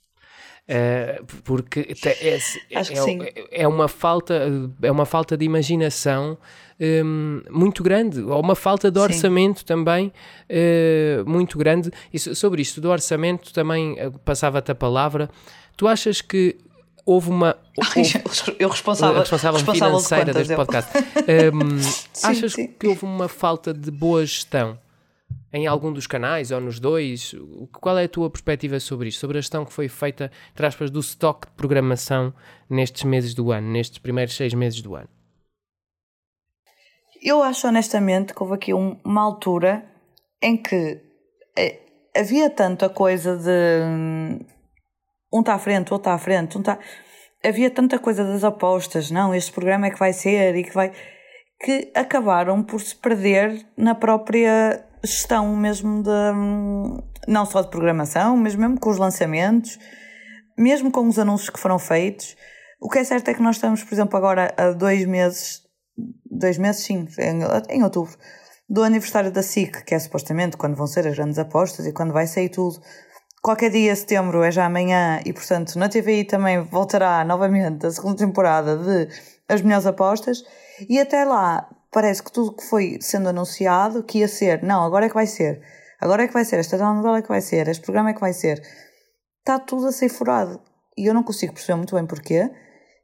Eh, 0.67 1.22
porque 1.43 1.95
é, 2.03 2.38
é- 2.72 2.84
sim. 2.84 3.22
é- 3.22 3.62
é 3.62 3.67
uma 3.67 3.88
falta 3.88 4.50
é 4.81 4.91
uma 4.91 5.05
falta 5.05 5.38
de 5.38 5.45
imaginação 5.45 6.36
hum, 6.79 7.41
muito 7.51 7.84
grande 7.84 8.19
ou 8.22 8.41
uma 8.41 8.55
falta 8.55 8.89
de 8.89 8.98
Sim. 8.98 9.03
orçamento 9.03 9.63
também 9.63 10.12
eh, 10.50 11.24
muito 11.27 11.55
grande 11.60 11.91
e 12.12 12.17
so- 12.17 12.34
sobre 12.34 12.63
isto 12.63 12.81
do 12.81 12.89
orçamento 12.89 13.53
também 13.53 13.93
eh, 14.00 14.10
passava-te 14.25 14.72
a 14.72 14.75
palavra 14.75 15.29
tu 15.77 15.88
achas 15.88 16.19
que 16.19 16.57
houve 17.05 17.29
uma. 17.29 17.55
Houve, 17.95 18.55
eu 18.57 18.67
responsável, 18.69 19.19
responsável, 19.19 19.57
responsável 19.60 20.00
financeira 20.00 20.25
de 20.34 20.39
deste 20.39 20.55
podcast. 20.55 20.91
Um, 21.53 21.77
Sim, 22.12 22.27
achas 22.27 22.53
sim. 22.53 22.67
que 22.79 22.88
houve 22.88 23.05
uma 23.05 23.27
falta 23.27 23.72
de 23.72 23.91
boa 23.91 24.25
gestão 24.25 24.79
em 25.55 25.67
algum 25.67 25.93
dos 25.93 26.05
canais 26.05 26.51
ou 26.51 26.59
nos 26.59 26.79
dois? 26.81 27.33
Qual 27.71 27.97
é 27.97 28.03
a 28.03 28.09
tua 28.09 28.29
perspectiva 28.29 28.77
sobre 28.79 29.07
isto? 29.07 29.19
Sobre 29.19 29.38
a 29.38 29.41
gestão 29.41 29.63
que 29.63 29.71
foi 29.71 29.88
feita, 29.88 30.29
entre 30.51 30.65
aspas, 30.65 30.91
do 30.91 31.00
stock 31.00 31.47
de 31.47 31.53
programação 31.53 32.33
nestes 32.69 33.03
meses 33.03 33.33
do 33.33 33.51
ano, 33.51 33.71
nestes 33.71 33.97
primeiros 34.00 34.35
seis 34.35 34.53
meses 34.53 34.81
do 34.81 34.95
ano? 34.95 35.07
Eu 37.21 37.41
acho 37.41 37.67
honestamente 37.67 38.33
que 38.33 38.43
houve 38.43 38.55
aqui 38.55 38.74
um- 38.74 39.00
uma 39.03 39.21
altura 39.21 39.83
em 40.41 40.57
que 40.57 41.01
eh, 41.57 41.79
havia 42.15 42.50
tanta 42.50 42.89
coisa 42.89 43.38
de 43.38 43.83
hum, 43.85 44.39
um 45.33 45.39
está 45.39 45.53
à 45.53 45.59
frente, 45.59 45.93
outro 45.93 46.09
está 46.09 46.13
à 46.13 46.17
frente, 46.17 46.57
um 46.57 46.59
está. 46.59 46.77
Havia 47.43 47.69
tanta 47.71 47.97
coisa 47.97 48.24
das 48.25 48.43
apostas, 48.43 49.09
não, 49.09 49.33
este 49.33 49.51
programa 49.53 49.88
é 49.88 49.91
que 49.91 50.00
vai 50.00 50.12
ser 50.12 50.55
e 50.55 50.63
que 50.63 50.74
vai. 50.74 50.91
que 51.63 51.89
acabaram 51.95 52.62
por 52.62 52.81
se 52.81 52.93
perder 52.95 53.65
na 53.77 53.95
própria 53.95 54.85
gestão 55.05 55.55
mesmo 55.55 56.03
de. 56.03 56.09
não 57.27 57.45
só 57.45 57.62
de 57.62 57.69
programação, 57.69 58.35
mas 58.38 58.55
mesmo 58.55 58.79
com 58.79 58.89
os 58.89 58.97
lançamentos, 58.97 59.79
mesmo 60.57 60.91
com 60.91 61.07
os 61.07 61.19
anúncios 61.19 61.50
que 61.50 61.59
foram 61.59 61.79
feitos. 61.79 62.35
O 62.81 62.89
que 62.89 63.00
é 63.00 63.03
certo 63.03 63.29
é 63.29 63.33
que 63.33 63.41
nós 63.41 63.55
estamos, 63.55 63.83
por 63.83 63.93
exemplo, 63.93 64.17
agora 64.17 64.53
a 64.57 64.71
dois 64.71 65.05
meses 65.05 65.65
dois 66.29 66.57
meses, 66.57 66.83
sim, 66.83 67.07
em, 67.19 67.75
em 67.77 67.83
outubro, 67.83 68.15
do 68.69 68.83
aniversário 68.83 69.31
da 69.31 69.41
SIC, 69.41 69.83
que 69.85 69.95
é 69.95 70.00
supostamente 70.00 70.57
quando 70.57 70.75
vão 70.75 70.88
ser 70.88 71.07
as 71.07 71.15
grandes 71.15 71.39
apostas 71.39 71.85
e 71.85 71.93
quando 71.93 72.13
vai 72.13 72.27
sair 72.27 72.50
tudo. 72.50 72.79
Qualquer 73.41 73.69
dia, 73.69 73.95
setembro, 73.95 74.41
é 74.43 74.51
já 74.51 74.65
amanhã, 74.65 75.21
e 75.24 75.31
portanto 75.31 75.77
na 75.77 75.88
TVI 75.88 76.24
também 76.25 76.63
voltará 76.63 77.24
novamente 77.24 77.85
a 77.85 77.91
segunda 77.91 78.17
temporada 78.17 78.77
de 78.77 79.07
As 79.47 79.62
Melhores 79.62 79.85
Apostas, 79.85 80.43
e 80.89 81.00
até 81.00 81.24
lá 81.24 81.69
parece 81.95 82.21
que 82.21 82.29
tudo 82.29 82.51
que 82.51 82.65
foi 82.65 82.97
sendo 82.99 83.29
anunciado 83.29 84.03
que 84.03 84.17
ia 84.17 84.27
ser, 84.27 84.61
não, 84.61 84.83
agora 84.83 85.05
é 85.05 85.07
que 85.07 85.15
vai 85.15 85.25
ser, 85.25 85.61
agora 85.97 86.23
é 86.23 86.27
que 86.27 86.33
vai 86.33 86.43
ser, 86.43 86.59
esta 86.59 86.77
telenovela 86.77 87.19
é 87.19 87.21
que 87.21 87.29
vai 87.29 87.39
ser, 87.39 87.69
este 87.69 87.81
programa 87.81 88.09
é 88.09 88.13
que 88.13 88.19
vai 88.19 88.33
ser, 88.33 88.61
está 89.39 89.57
tudo 89.57 89.87
a 89.87 89.93
ser 89.93 90.09
furado. 90.09 90.59
E 90.97 91.05
eu 91.05 91.13
não 91.13 91.23
consigo 91.23 91.53
perceber 91.53 91.77
muito 91.77 91.95
bem 91.95 92.05
porquê. 92.05 92.51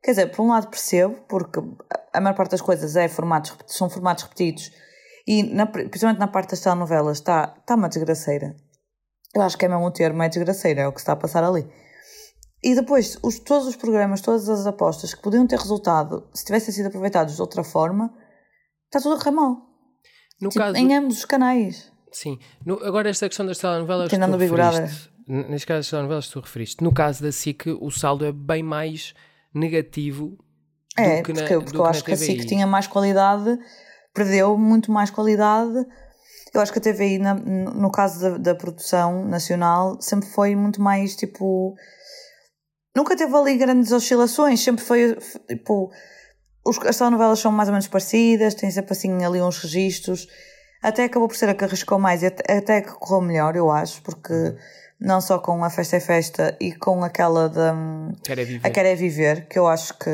Quer 0.04 0.12
dizer, 0.12 0.28
por 0.28 0.44
um 0.44 0.50
lado 0.50 0.68
percebo, 0.68 1.16
porque 1.30 1.62
a 2.12 2.20
maior 2.20 2.36
parte 2.36 2.52
das 2.52 2.60
coisas 2.60 2.98
é 2.98 3.08
formatos, 3.08 3.56
são 3.66 3.90
formatos 3.90 4.26
repetidos 4.26 4.74
e 5.26 5.42
na, 5.44 5.68
principalmente 5.68 6.20
na 6.20 6.28
parte 6.28 6.50
das 6.50 6.60
telenovelas 6.60 7.20
está, 7.20 7.56
está 7.58 7.76
uma 7.76 7.88
desgraceira. 7.88 8.58
Eu 9.34 9.42
acho 9.42 9.58
que 9.58 9.64
é 9.64 9.70
mesmo 9.70 9.86
o 9.86 9.92
termo, 9.92 10.22
é 10.22 10.28
desgraceira, 10.28 10.82
é 10.82 10.88
o 10.88 10.92
que 10.92 11.00
está 11.00 11.14
a 11.14 11.16
passar 11.16 11.46
ali. 11.46 11.66
E 12.62 12.76
depois, 12.76 13.18
os, 13.24 13.40
todos 13.40 13.68
os 13.68 13.78
programas, 13.78 14.20
todas 14.20 14.50
as 14.50 14.68
apostas 14.68 15.14
que 15.14 15.22
podiam 15.22 15.48
ter 15.48 15.58
resultado, 15.58 16.30
se 16.34 16.44
tivessem 16.44 16.74
sido 16.74 16.88
aproveitados 16.88 17.36
de 17.36 17.42
outra 17.42 17.64
forma, 17.64 18.14
está 18.92 19.00
tudo 19.02 19.16
a 19.16 19.18
correr 19.18 19.32
mal. 19.32 19.58
No 20.42 20.50
Tipo, 20.50 20.64
caso, 20.66 20.78
em 20.78 20.96
ambos 20.96 21.18
os 21.20 21.26
canais. 21.26 21.92
sim. 22.12 22.38
No- 22.66 22.84
agora 22.84 23.10
esta 23.10 23.28
questão 23.28 23.46
das 23.46 23.58
telenovelas 23.58 24.10
que 24.10 24.16
Tirando 24.16 24.32
tu 24.32 24.36
o 24.36 24.40
Big 24.40 24.52
Brother. 24.52 24.82
referiste, 24.82 25.10
n- 25.28 25.44
neste 25.50 25.68
caso 25.68 25.78
das 25.80 25.90
telenovelas 25.90 26.28
que 26.28 26.34
tu 26.34 26.40
referiste, 26.40 26.84
no 26.84 26.94
caso 26.94 27.22
da 27.24 27.32
SIC 27.32 27.68
o 27.80 27.90
saldo 27.92 28.26
é 28.26 28.32
bem 28.32 28.62
mais 28.64 29.14
negativo 29.54 30.38
É, 30.98 31.18
do 31.18 31.24
que 31.24 31.34
na, 31.34 31.42
porque, 31.42 31.54
porque 31.56 31.72
que 31.72 31.78
eu 31.78 31.86
acho 31.86 32.04
que 32.04 32.12
a 32.12 32.18
SIC 32.18 32.46
tinha 32.46 32.66
mais 32.68 32.88
qualidade, 32.88 33.58
perdeu 34.14 34.58
muito 34.58 34.92
mais 34.92 35.10
qualidade. 35.10 35.86
Eu 36.54 36.60
acho 36.60 36.74
que 36.74 36.80
a 36.80 36.82
TVI, 36.82 37.18
na- 37.18 37.34
no 37.36 37.90
caso 37.92 38.20
da, 38.20 38.38
da 38.38 38.56
produção 38.56 39.24
nacional, 39.26 40.02
sempre 40.02 40.28
foi 40.28 40.54
muito 40.56 40.82
mais 40.82 41.16
tipo. 41.16 41.76
Nunca 42.96 43.16
teve 43.16 43.34
ali 43.34 43.58
grandes 43.58 43.92
oscilações, 43.94 44.60
sempre 44.60 44.84
foi 44.84 45.16
tipo. 45.48 45.90
Os, 46.64 46.78
as 46.80 46.98
telenovelas 46.98 47.40
são 47.40 47.52
mais 47.52 47.70
ou 47.70 47.74
menos 47.74 47.88
parecidas, 47.88 48.54
tem 48.54 48.70
sempre 48.70 48.94
assim 48.94 49.24
ali 49.24 49.42
uns 49.42 49.58
registros. 49.58 50.28
Até 50.82 51.06
acabou 51.06 51.28
por 51.28 51.36
ser 51.36 51.50
a 51.50 51.54
que 51.54 51.64
arriscou 51.64 52.00
mais 52.00 52.24
e 52.24 52.28
até, 52.28 52.58
até 52.58 52.82
que 52.82 52.92
correu 52.92 53.22
melhor, 53.22 53.56
eu 53.56 53.70
acho, 53.70 54.02
porque 54.02 54.56
não 55.02 55.20
só 55.20 55.40
com 55.40 55.64
a 55.64 55.70
Festa 55.70 55.98
é 55.98 56.00
Festa 56.00 56.58
e 56.60 56.74
com 56.74 57.04
aquela 57.04 57.50
da. 57.50 57.76
Quer 58.24 58.38
é 58.38 58.46
viver. 58.46 58.68
A 58.68 58.70
Quer 58.70 58.86
é 58.86 58.96
Viver, 58.96 59.48
que 59.48 59.58
eu 59.58 59.68
acho 59.68 59.98
que, 59.98 60.10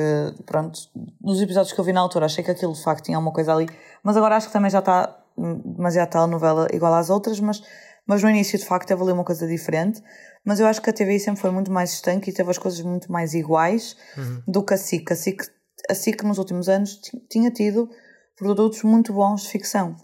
pronto, 0.45 0.79
nos 1.21 1.41
episódios 1.41 1.73
que 1.73 1.79
eu 1.79 1.83
vi 1.83 1.91
na 1.91 1.99
altura, 1.99 2.25
achei 2.25 2.43
que 2.43 2.51
aquilo 2.51 2.71
de 2.73 2.81
facto 2.81 3.03
tinha 3.03 3.17
alguma 3.17 3.33
coisa 3.33 3.53
ali, 3.53 3.67
mas 4.01 4.15
agora 4.15 4.37
acho 4.37 4.47
que 4.47 4.53
também 4.53 4.71
já 4.71 4.79
está 4.79 5.13
hum, 5.37 5.61
demasiado 5.75 6.09
telenovela 6.09 6.67
igual 6.71 6.93
às 6.93 7.09
outras, 7.09 7.39
mas, 7.41 7.61
mas 8.05 8.23
no 8.23 8.29
início 8.29 8.57
de 8.57 8.65
facto 8.65 8.87
teve 8.87 9.01
ali 9.03 9.11
uma 9.11 9.25
coisa 9.25 9.45
diferente. 9.45 10.01
Mas 10.45 10.61
eu 10.61 10.67
acho 10.67 10.81
que 10.81 10.89
a 10.89 10.93
TVI 10.93 11.19
sempre 11.19 11.41
foi 11.41 11.51
muito 11.51 11.69
mais 11.69 11.91
estanque 11.91 12.29
e 12.29 12.33
teve 12.33 12.49
as 12.49 12.57
coisas 12.57 12.79
muito 12.79 13.11
mais 13.11 13.33
iguais 13.33 13.97
do 14.47 14.63
que 14.63 14.73
a 14.73 14.77
SIC. 14.77 15.11
A 15.11 15.15
SIC, 15.15 15.43
a 15.89 15.93
SIC 15.93 16.23
nos 16.23 16.37
últimos 16.37 16.67
anos 16.69 16.95
ti- 16.95 17.19
tinha 17.29 17.51
tido 17.51 17.89
produtos 18.35 18.83
muito 18.83 19.13
bons 19.13 19.43
de 19.43 19.49
ficção. 19.49 19.95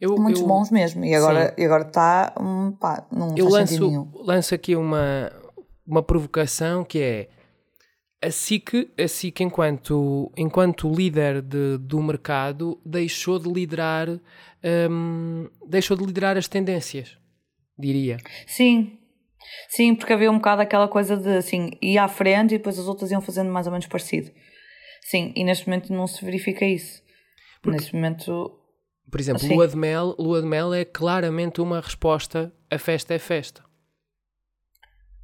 Eu, 0.00 0.16
Muito 0.16 0.40
eu- 0.40 0.46
bons 0.46 0.70
mesmo. 0.70 1.04
E 1.04 1.14
agora, 1.14 1.54
e 1.58 1.64
agora 1.64 1.86
está, 1.86 2.32
hum, 2.40 2.72
pá, 2.72 3.06
não 3.12 3.34
eu 3.36 3.48
lanço, 3.48 4.10
lanço 4.14 4.54
aqui 4.54 4.74
uma, 4.74 5.30
uma 5.86 6.02
provocação 6.02 6.82
que 6.82 6.98
é 6.98 7.28
a 8.22 8.30
SIC, 8.30 8.90
a 8.98 9.06
SIC 9.06 9.40
enquanto, 9.42 10.32
enquanto 10.36 10.90
líder 10.90 11.42
de, 11.42 11.76
do 11.78 12.02
mercado 12.02 12.80
deixou 12.84 13.38
de 13.38 13.50
liderar 13.52 14.08
hum, 14.90 15.48
deixou 15.66 15.96
de 15.96 16.04
liderar 16.04 16.36
as 16.38 16.48
tendências, 16.48 17.18
diria. 17.78 18.16
Sim, 18.46 18.98
sim, 19.68 19.94
porque 19.94 20.12
havia 20.14 20.30
um 20.30 20.36
bocado 20.36 20.62
aquela 20.62 20.88
coisa 20.88 21.14
de 21.16 21.36
assim, 21.36 21.70
ia 21.82 22.04
à 22.04 22.08
frente 22.08 22.54
e 22.54 22.58
depois 22.58 22.78
as 22.78 22.88
outras 22.88 23.10
iam 23.10 23.20
fazendo 23.20 23.50
mais 23.50 23.66
ou 23.66 23.72
menos 23.72 23.86
parecido. 23.86 24.30
Sim, 25.10 25.32
e 25.34 25.42
neste 25.42 25.66
momento 25.68 25.92
não 25.92 26.06
se 26.06 26.24
verifica 26.24 26.64
isso. 26.64 27.02
Neste 27.66 27.92
momento, 27.94 28.56
Por 29.10 29.18
exemplo, 29.20 29.42
Sim. 29.42 29.54
Lua 29.54 29.66
de 29.66 29.76
Mel, 29.76 30.14
Lua 30.16 30.40
de 30.40 30.46
Mel 30.46 30.72
é 30.72 30.84
claramente 30.84 31.60
uma 31.60 31.80
resposta 31.80 32.52
a 32.70 32.78
festa 32.78 33.12
é 33.12 33.18
festa. 33.18 33.64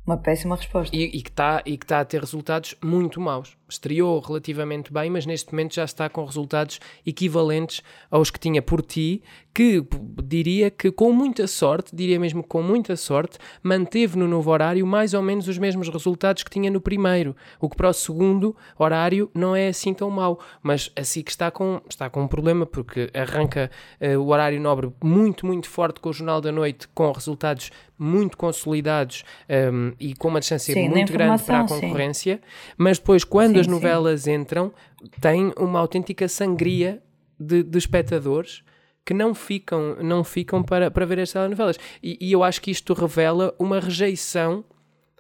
uma 0.05 0.17
péssima 0.21 0.57
resposta. 0.57 0.95
E, 0.95 1.05
e 1.05 1.23
que 1.23 1.31
está 1.31 1.63
e 1.65 1.79
que 1.79 1.85
está 1.85 2.01
a 2.01 2.05
ter 2.05 2.21
resultados 2.21 2.75
muito 2.83 3.21
maus. 3.21 3.57
Estreou 3.69 4.21
relativamente 4.21 4.93
bem, 4.93 5.11
mas 5.11 5.27
neste 5.27 5.53
momento 5.53 5.75
já 5.75 5.85
está 5.85 6.09
com 6.09 6.25
resultados 6.25 6.81
equivalentes 7.05 7.83
aos 8.11 8.31
que 8.31 8.39
tinha 8.39 8.63
por 8.63 8.83
ti, 8.83 9.23
que 9.57 9.83
diria 10.23 10.71
que 10.71 10.93
com 10.93 11.11
muita 11.11 11.47
sorte, 11.47 11.97
diria 11.97 12.21
mesmo 12.21 12.43
com 12.43 12.63
muita 12.63 12.95
sorte, 12.95 13.39
manteve 13.63 14.19
no 14.19 14.29
novo 14.29 14.51
horário 14.51 14.87
mais 14.87 15.15
ou 15.15 15.23
menos 15.23 15.49
os 15.49 15.57
mesmos 15.57 15.89
resultados 15.89 16.43
que 16.43 16.51
tinha 16.51 16.71
no 16.71 16.79
primeiro, 16.79 17.35
o 17.59 17.71
que 17.71 17.75
para 17.75 17.89
o 17.89 17.93
segundo 17.93 18.55
horário 18.79 19.31
não 19.35 19.57
é 19.57 19.69
assim 19.69 19.95
tão 19.95 20.11
mau, 20.11 20.39
mas 20.63 20.93
assim 20.95 21.23
que 21.23 21.31
está 21.31 21.51
com, 21.51 21.81
está 21.89 22.11
com 22.11 22.23
um 22.23 22.29
problema, 22.29 22.67
porque 22.67 23.11
arranca 23.15 23.71
eh, 23.99 24.19
o 24.19 24.27
horário 24.27 24.61
nobre 24.61 24.93
muito, 25.03 25.47
muito 25.47 25.71
forte 25.71 26.01
com 26.01 26.11
o 26.11 26.13
Jornal 26.13 26.43
da 26.43 26.53
Noite, 26.53 26.87
com 26.89 27.11
resultados 27.11 27.71
muito 27.99 28.37
consolidados 28.37 29.25
ehm, 29.49 29.93
e 29.99 30.15
com 30.15 30.29
uma 30.29 30.41
distância 30.41 30.75
Sim, 30.75 30.89
muito 30.89 31.13
grande 31.13 31.43
para 31.43 31.61
a 31.61 31.63
informação, 31.63 31.81
sim. 31.81 31.87
concorrência, 31.87 32.41
mas 32.77 32.99
depois, 32.99 33.25
quando 33.25 33.55
Sim, 33.55 33.56
as 33.59 33.67
sim. 33.67 33.73
novelas 33.73 34.27
entram, 34.27 34.73
tem 35.21 35.53
uma 35.57 35.79
autêntica 35.79 36.29
sangria 36.29 37.03
de, 37.39 37.63
de 37.63 37.79
espectadores 37.79 38.63
que 39.05 39.15
não 39.15 39.35
ficam, 39.35 39.97
não 40.03 40.25
ficam 40.25 40.63
para, 40.63 40.91
para 40.91 41.07
ver 41.07 41.21
as 41.21 41.33
telenovelas. 41.33 41.79
E, 42.03 42.19
e 42.21 42.33
eu 42.33 42.43
acho 42.43 42.61
que 42.61 42.73
isto 42.73 42.93
revela 42.93 43.55
uma 43.59 43.79
rejeição 43.79 44.65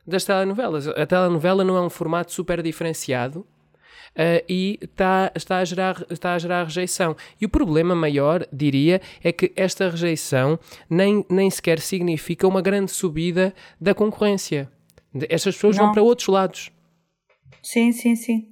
das 0.04 0.24
telenovelas. 0.24 0.88
A 0.88 1.06
telenovela 1.06 1.62
não 1.64 1.76
é 1.76 1.80
um 1.80 1.90
formato 1.90 2.32
super 2.32 2.62
diferenciado. 2.62 3.46
Uh, 4.16 4.40
e 4.48 4.78
está, 4.80 5.30
está, 5.34 5.58
a 5.58 5.64
gerar, 5.64 6.06
está 6.08 6.32
a 6.32 6.38
gerar 6.38 6.64
rejeição. 6.64 7.14
E 7.38 7.44
o 7.44 7.48
problema 7.48 7.94
maior, 7.94 8.46
diria, 8.50 9.00
é 9.22 9.30
que 9.30 9.52
esta 9.54 9.90
rejeição 9.90 10.58
nem, 10.88 11.24
nem 11.28 11.50
sequer 11.50 11.78
significa 11.80 12.48
uma 12.48 12.62
grande 12.62 12.90
subida 12.90 13.54
da 13.78 13.94
concorrência. 13.94 14.70
Estas 15.28 15.54
pessoas 15.54 15.76
vão 15.76 15.86
Não. 15.86 15.92
para 15.92 16.02
outros 16.02 16.28
lados. 16.28 16.70
Sim, 17.66 17.90
sim, 17.90 18.14
sim. 18.14 18.48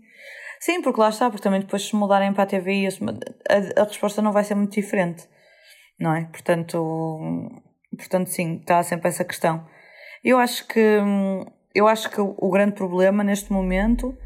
Sim, 0.61 0.83
porque 0.83 1.01
lá 1.01 1.09
está, 1.09 1.31
porque 1.31 1.43
também 1.43 1.61
depois 1.61 1.87
se 1.87 1.95
mudarem 1.95 2.33
para 2.33 2.43
a 2.43 2.47
TVI, 2.47 2.89
a, 2.89 3.83
a 3.83 3.85
resposta 3.85 4.21
não 4.21 4.33
vai 4.33 4.43
ser 4.43 4.55
muito 4.57 4.73
diferente, 4.75 5.29
não 6.01 6.15
é? 6.15 6.25
Portanto, 6.25 7.63
portanto 7.97 8.27
sim, 8.29 8.57
está 8.57 8.83
sempre 8.83 9.09
essa 9.09 9.25
questão. 9.25 9.65
Eu 10.25 10.39
acho 10.39 10.67
que, 10.67 10.81
eu 11.75 11.87
acho 11.87 12.11
que 12.11 12.21
o 12.21 12.51
grande 12.51 12.73
problema 12.75 13.23
neste 13.23 13.53
momento, 13.53 14.17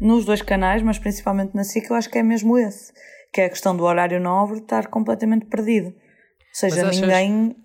nos 0.00 0.24
dois 0.26 0.42
canais, 0.42 0.82
mas 0.82 0.98
principalmente 0.98 1.54
na 1.54 1.64
SIC, 1.64 1.88
eu 1.88 1.96
acho 1.96 2.10
que 2.10 2.18
é 2.18 2.22
mesmo 2.22 2.58
esse, 2.58 2.92
que 3.32 3.40
é 3.40 3.46
a 3.46 3.50
questão 3.50 3.74
do 3.74 3.84
horário 3.84 4.20
nobre 4.20 4.58
estar 4.58 4.88
completamente 4.88 5.46
perdido. 5.46 5.86
Ou 5.88 5.94
seja, 6.52 6.88
achas- 6.88 7.00
ninguém... 7.00 7.56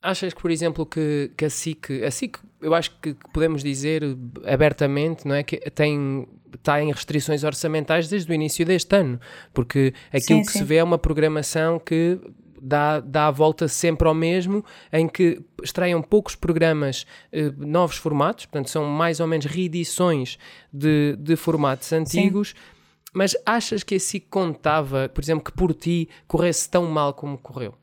Achas 0.00 0.32
que, 0.34 0.40
por 0.40 0.50
exemplo, 0.50 0.86
que, 0.86 1.30
que 1.36 1.44
a 1.44 1.50
SIC, 1.50 2.04
a 2.04 2.10
SIC, 2.10 2.38
eu 2.62 2.74
acho 2.74 2.90
que 3.00 3.14
podemos 3.32 3.62
dizer 3.62 4.02
abertamente, 4.46 5.26
não 5.26 5.34
é? 5.34 5.42
Que 5.42 5.58
tem, 5.70 6.26
está 6.54 6.80
em 6.82 6.90
restrições 6.90 7.44
orçamentais 7.44 8.08
desde 8.08 8.30
o 8.30 8.34
início 8.34 8.64
deste 8.64 8.94
ano, 8.96 9.20
porque 9.52 9.92
aquilo 10.12 10.40
Sim, 10.40 10.46
que 10.46 10.52
sim. 10.52 10.58
se 10.60 10.64
vê 10.64 10.76
é 10.76 10.84
uma 10.84 10.98
programação 10.98 11.78
que 11.78 12.18
dá, 12.62 13.00
dá 13.00 13.26
a 13.26 13.30
volta 13.30 13.66
sempre 13.66 14.06
ao 14.06 14.14
mesmo, 14.14 14.64
em 14.92 15.08
que 15.08 15.42
estreiam 15.62 16.00
poucos 16.00 16.36
programas, 16.36 17.04
uh, 17.32 17.66
novos 17.66 17.96
formatos, 17.96 18.46
portanto 18.46 18.70
são 18.70 18.84
mais 18.84 19.18
ou 19.18 19.26
menos 19.26 19.46
reedições 19.46 20.38
de, 20.72 21.16
de 21.16 21.34
formatos 21.34 21.92
antigos. 21.92 22.50
Sim. 22.50 22.54
Mas 23.14 23.36
achas 23.44 23.82
que 23.82 23.96
esse 23.96 24.18
contava, 24.20 25.06
por 25.08 25.22
exemplo, 25.22 25.44
que 25.44 25.52
por 25.52 25.74
ti 25.74 26.08
corresse 26.26 26.70
tão 26.70 26.86
mal 26.86 27.12
como 27.12 27.36
correu? 27.36 27.74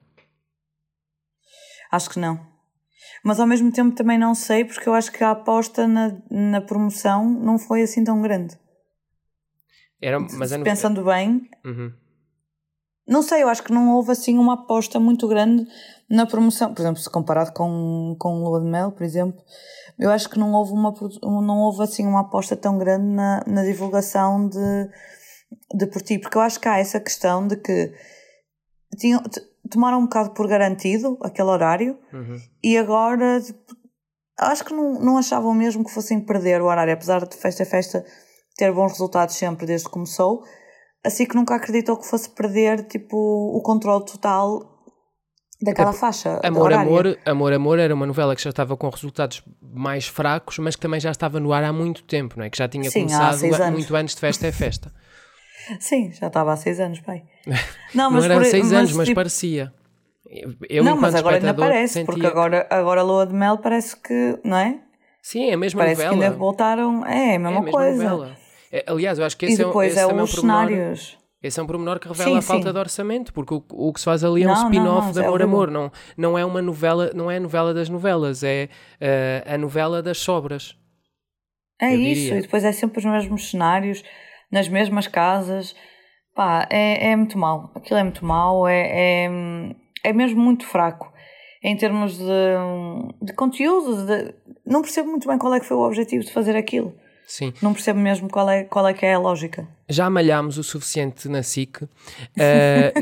Acho 1.92 2.10
que 2.10 2.20
não. 2.20 2.49
Mas 3.24 3.40
ao 3.40 3.48
mesmo 3.48 3.72
tempo 3.72 3.96
também 3.96 4.18
não 4.18 4.34
sei, 4.34 4.64
porque 4.64 4.88
eu 4.88 4.94
acho 4.94 5.12
que 5.12 5.24
a 5.24 5.32
aposta 5.32 5.88
na, 5.88 6.18
na 6.30 6.62
promoção 6.62 7.30
não 7.30 7.58
foi 7.58 7.82
assim 7.82 8.04
tão 8.04 8.22
grande. 8.22 8.58
Era, 10.02 10.20
mas 10.20 10.52
é 10.52 10.58
Pensando 10.60 11.04
bem, 11.04 11.50
uhum. 11.66 11.92
não 13.06 13.22
sei, 13.22 13.44
eu 13.44 13.50
acho 13.50 13.62
que 13.62 13.74
não 13.74 13.90
houve 13.92 14.12
assim 14.12 14.38
uma 14.38 14.54
aposta 14.54 14.98
muito 14.98 15.28
grande 15.28 15.68
na 16.10 16.26
promoção. 16.26 16.74
Por 16.74 16.82
exemplo, 16.82 17.02
se 17.02 17.10
comparado 17.10 17.52
com, 17.52 18.16
com 18.18 18.42
Lua 18.42 18.62
de 18.62 18.68
Mel, 18.68 18.94
por 18.94 19.04
exemplo, 19.04 19.42
eu 20.00 20.10
acho 20.10 20.30
que 20.30 20.40
não 20.40 20.54
houve, 20.54 20.72
uma, 20.72 20.94
não 21.22 21.60
houve 21.60 21.84
assim 21.84 22.08
uma 22.08 22.22
aposta 22.22 22.56
tão 22.56 22.78
grande 22.78 23.08
na, 23.08 23.44
na 23.46 23.64
divulgação 23.64 24.48
de, 24.48 24.90
de 25.76 25.86
por 25.88 26.02
ti, 26.02 26.18
porque 26.18 26.38
eu 26.38 26.42
acho 26.42 26.62
que 26.62 26.70
há 26.70 26.78
essa 26.78 27.00
questão 27.02 27.46
de 27.46 27.58
que 27.58 27.94
tinham, 28.98 29.22
tomaram 29.70 30.00
um 30.00 30.04
bocado 30.04 30.32
por 30.32 30.48
garantido 30.48 31.18
aquele 31.22 31.50
horário 31.50 31.98
uhum. 32.14 32.38
e 32.64 32.78
agora 32.78 33.42
acho 34.40 34.66
que 34.66 34.74
não, 34.74 35.00
não 35.00 35.18
achavam 35.18 35.54
mesmo 35.54 35.84
que 35.84 35.92
fossem 35.92 36.20
perder 36.20 36.62
o 36.62 36.66
horário, 36.66 36.94
apesar 36.94 37.26
de 37.26 37.36
Festa 37.36 37.64
é 37.64 37.66
Festa 37.66 38.06
ter 38.58 38.72
bons 38.74 38.92
resultados 38.92 39.36
sempre 39.36 39.66
desde 39.66 39.86
que 39.86 39.94
começou, 39.94 40.44
assim 41.06 41.26
que 41.26 41.36
nunca 41.36 41.56
acreditou 41.56 41.98
que 41.98 42.06
fosse 42.06 42.30
perder 42.30 42.88
tipo 42.88 43.16
o 43.18 43.62
controle 43.62 44.06
total 44.06 44.80
daquela 45.62 45.94
faixa. 45.94 46.40
Amor, 46.44 46.74
Amor, 46.74 47.18
Amor, 47.26 47.54
Amor 47.54 47.80
era 47.80 47.94
uma 47.94 48.06
novela 48.06 48.36
que 48.36 48.42
já 48.42 48.50
estava 48.50 48.76
com 48.78 48.90
resultados 48.90 49.44
mais 49.62 50.08
fracos, 50.08 50.58
mas 50.60 50.76
que 50.76 50.82
também 50.82 51.00
já 51.00 51.12
estava 51.12 51.40
no 51.40 51.52
ar 51.52 51.64
há 51.64 51.74
muito 51.74 52.04
tempo, 52.04 52.36
não 52.38 52.46
é? 52.46 52.50
Que 52.50 52.58
já 52.58 52.68
tinha 52.68 52.90
Sim, 52.90 53.08
começado 53.08 53.72
muito 53.72 53.96
antes 53.96 54.16
de 54.16 54.22
Festa 54.22 54.48
é 54.48 54.52
Festa. 54.52 54.92
Sim, 55.80 56.12
já 56.12 56.28
estava 56.28 56.54
há 56.54 56.56
seis 56.56 56.80
anos, 56.80 57.00
pai. 57.00 57.24
Não, 57.94 58.12
mas 58.12 58.26
não 58.26 58.32
eram 58.32 58.44
por, 58.44 58.50
seis 58.50 58.66
mas, 58.66 58.74
anos, 58.74 58.94
mas 58.94 59.08
tipo, 59.08 59.16
parecia. 59.16 59.74
Eu, 60.70 60.84
não, 60.84 60.96
mas 60.96 61.16
agora 61.16 61.38
ainda 61.38 61.56
parece, 61.56 62.04
porque 62.06 62.28
agora, 62.28 62.68
agora 62.70 63.02
a 63.02 63.04
Lua 63.04 63.26
de 63.26 63.34
Mel 63.34 63.58
parece 63.58 63.96
que, 64.00 64.40
não 64.44 64.58
é? 64.58 64.80
Sim, 65.24 65.50
é 65.50 65.54
a 65.54 65.58
mesma 65.58 65.80
parece 65.80 66.04
novela. 66.04 66.12
Parece 66.12 66.20
que 66.20 66.26
ainda 66.26 66.38
voltaram, 66.38 67.06
é, 67.06 67.36
a 67.36 67.40
mesma, 67.40 67.50
é 67.50 67.58
a 67.58 67.62
mesma 67.62 67.72
coisa. 67.72 68.04
Novela. 68.04 68.38
É, 68.72 68.86
aliás, 68.88 69.18
eu 69.18 69.26
acho 69.26 69.36
que 69.36 69.48
esse 69.48 69.62
é, 69.62 69.68
um, 69.68 69.82
esse 69.82 69.98
é, 69.98 70.02
é 70.04 70.08
um 70.08 70.28
cenários. 70.28 71.18
Esse 71.42 71.60
é 71.60 71.64
um 71.64 71.66
pormenor 71.66 72.00
que 72.00 72.08
revela 72.08 72.32
sim, 72.32 72.38
a 72.38 72.42
falta 72.42 72.68
sim. 72.68 72.74
de 72.74 72.80
orçamento, 72.80 73.34
porque 73.34 73.54
o, 73.54 73.64
o 73.70 73.94
que 73.94 74.00
se 74.00 74.06
faz 74.06 74.24
ali 74.24 74.44
é 74.44 74.48
um 74.48 74.54
spin-off 74.54 75.14
de 75.14 75.22
Amor 75.22 75.40
é 75.40 75.44
Amor, 75.46 75.72
não, 75.72 75.92
não 76.18 76.38
é 76.38 76.44
uma 76.44 76.62
novela, 76.62 77.12
não 77.16 77.32
é 77.32 77.38
a 77.38 77.40
novela 77.40 77.74
das 77.74 77.88
novelas, 77.88 78.44
é 78.44 78.70
uh, 79.02 79.54
a 79.54 79.58
novela 79.58 80.04
das 80.04 80.18
sobras. 80.18 80.76
É 81.82 81.96
isso, 81.96 82.24
diria. 82.24 82.40
e 82.40 82.42
depois 82.42 82.66
é 82.66 82.74
sempre 82.74 83.00
os 83.00 83.06
mesmos 83.06 83.50
cenários, 83.50 84.04
nas 84.52 84.68
mesmas 84.68 85.08
casas, 85.08 85.76
Pá, 86.40 86.66
é, 86.72 87.12
é 87.12 87.16
muito 87.18 87.38
mau. 87.38 87.70
Aquilo 87.76 88.00
é 88.00 88.04
muito 88.04 88.24
mau, 88.26 88.66
é, 88.66 89.26
é, 89.26 89.30
é 90.06 90.14
mesmo 90.14 90.42
muito 90.42 90.66
fraco. 90.66 91.12
Em 91.62 91.76
termos 91.76 92.18
de, 92.18 92.24
de 93.22 93.34
conteúdo, 93.34 94.06
de, 94.06 94.34
não 94.66 94.82
percebo 94.82 95.10
muito 95.10 95.28
bem 95.28 95.38
qual 95.38 95.54
é 95.54 95.60
que 95.60 95.66
foi 95.66 95.76
o 95.76 95.86
objetivo 95.86 96.24
de 96.24 96.32
fazer 96.32 96.56
aquilo. 96.56 96.96
Sim. 97.30 97.54
Não 97.62 97.74
percebo 97.74 98.00
mesmo 98.00 98.28
qual 98.28 98.50
é, 98.50 98.64
qual 98.64 98.88
é 98.88 98.94
que 98.94 99.06
é 99.06 99.14
a 99.14 99.20
lógica. 99.20 99.68
Já 99.88 100.10
malhámos 100.10 100.58
o 100.58 100.64
suficiente 100.64 101.30
na 101.30 101.44
SIC, 101.44 101.84
uh, 101.84 101.88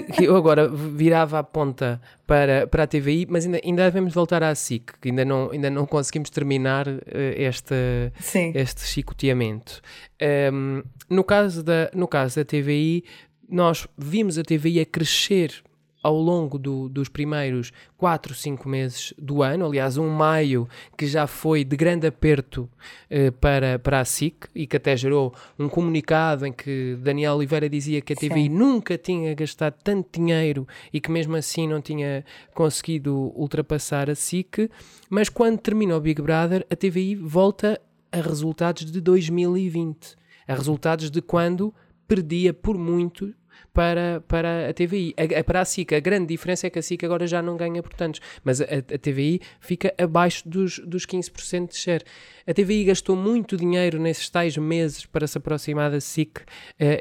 que 0.13 0.25
eu 0.25 0.35
agora 0.35 0.67
virava 0.67 1.39
a 1.39 1.43
ponta 1.43 2.01
para, 2.27 2.67
para 2.67 2.83
a 2.83 2.87
TVI, 2.87 3.25
mas 3.29 3.45
ainda, 3.45 3.61
ainda 3.63 3.85
devemos 3.85 4.13
voltar 4.13 4.43
à 4.43 4.53
SIC, 4.53 4.91
que 5.01 5.07
ainda 5.07 5.23
não, 5.23 5.49
ainda 5.51 5.69
não 5.69 5.85
conseguimos 5.85 6.29
terminar 6.29 6.89
uh, 6.89 7.01
este, 7.37 8.11
este 8.53 8.85
chicoteamento. 8.85 9.81
Um, 10.21 10.25
ehm, 10.25 10.83
no, 11.09 11.23
caso 11.23 11.63
da, 11.63 11.89
no 11.93 12.05
caso 12.05 12.35
da 12.35 12.43
TVI, 12.43 13.05
nós 13.49 13.87
vimos 13.97 14.37
a 14.37 14.43
TVI 14.43 14.81
a 14.81 14.85
crescer 14.85 15.63
ao 16.07 16.15
longo 16.21 16.57
do, 16.57 16.87
dos 16.87 17.09
primeiros 17.09 17.73
4, 17.97 18.33
5 18.33 18.69
meses 18.69 19.13
do 19.17 19.43
ano, 19.43 19.65
aliás, 19.65 19.97
um 19.97 20.07
maio 20.07 20.65
que 20.97 21.05
já 21.05 21.27
foi 21.27 21.65
de 21.65 21.75
grande 21.75 22.07
aperto 22.07 22.69
eh, 23.09 23.29
para, 23.29 23.77
para 23.77 23.99
a 23.99 24.05
SIC 24.05 24.47
e 24.55 24.65
que 24.65 24.77
até 24.77 24.95
gerou 24.95 25.35
um 25.59 25.67
comunicado 25.67 26.45
em 26.45 26.53
que 26.53 26.97
Daniel 27.01 27.33
Oliveira 27.33 27.67
dizia 27.67 27.99
que 27.99 28.13
a 28.13 28.15
TVI 28.15 28.43
Sim. 28.43 28.49
nunca 28.49 28.97
tinha 28.97 29.35
gastado 29.35 29.75
tanto 29.83 30.17
dinheiro 30.17 30.65
e 30.93 31.01
que 31.01 31.11
mesmo 31.11 31.35
assim 31.35 31.67
não 31.67 31.81
tinha 31.81 32.23
conseguido 32.53 33.33
ultrapassar 33.35 34.09
a 34.09 34.15
SIC, 34.15 34.71
mas 35.09 35.27
quando 35.27 35.59
termina 35.59 35.97
o 35.97 35.99
Big 35.99 36.21
Brother, 36.21 36.65
a 36.69 36.75
TVI 36.77 37.15
volta 37.15 37.81
a 38.13 38.21
resultados 38.21 38.89
de 38.89 39.01
2020, 39.01 40.15
a 40.47 40.55
resultados 40.55 41.11
de 41.11 41.21
quando 41.21 41.73
perdia 42.07 42.53
por 42.53 42.77
muito 42.77 43.35
para, 43.77 44.23
para 44.27 44.69
a 44.69 44.73
TVI. 44.73 45.13
A, 45.37 45.43
para 45.43 45.61
a 45.61 45.65
SIC, 45.65 45.93
a 45.93 45.99
grande 45.99 46.25
diferença 46.25 46.65
é 46.65 46.69
que 46.71 46.79
a 46.79 46.81
SIC 46.81 47.03
agora 47.03 47.27
já 47.27 47.43
não 47.43 47.55
ganha 47.55 47.83
por 47.83 47.93
tantos, 47.93 48.19
mas 48.43 48.59
a, 48.59 48.63
a 48.63 48.97
TVI 48.97 49.39
fica 49.59 49.93
abaixo 49.99 50.49
dos, 50.49 50.79
dos 50.79 51.05
15% 51.05 51.69
de 51.69 51.77
share. 51.77 52.03
A 52.47 52.55
TVI 52.55 52.85
gastou 52.85 53.15
muito 53.15 53.55
dinheiro 53.55 53.99
nesses 53.99 54.27
tais 54.31 54.57
meses 54.57 55.05
para 55.05 55.27
se 55.27 55.37
aproximar 55.37 55.91
da 55.91 56.01
SIC 56.01 56.39
uh, 56.39 56.43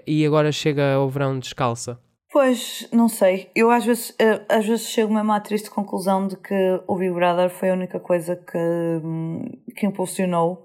e 0.07 0.27
agora 0.27 0.53
chega 0.53 0.93
ao 0.93 1.09
verão 1.09 1.39
descalça. 1.39 1.99
Pois, 2.31 2.87
não 2.93 3.09
sei. 3.09 3.51
Eu 3.55 3.71
às 3.71 3.87
vezes, 3.87 4.11
uh, 4.11 4.45
às 4.47 4.67
vezes 4.67 4.87
chego 4.89 5.15
mesmo 5.15 5.33
à 5.33 5.41
triste 5.41 5.71
conclusão 5.71 6.29
de 6.29 6.37
que 6.37 6.83
o 6.87 6.97
Big 6.97 7.15
Brother 7.15 7.49
foi 7.49 7.71
a 7.71 7.73
única 7.73 7.99
coisa 7.99 8.37
que, 8.37 8.59
hum, 9.03 9.51
que 9.75 9.87
impulsionou, 9.87 10.63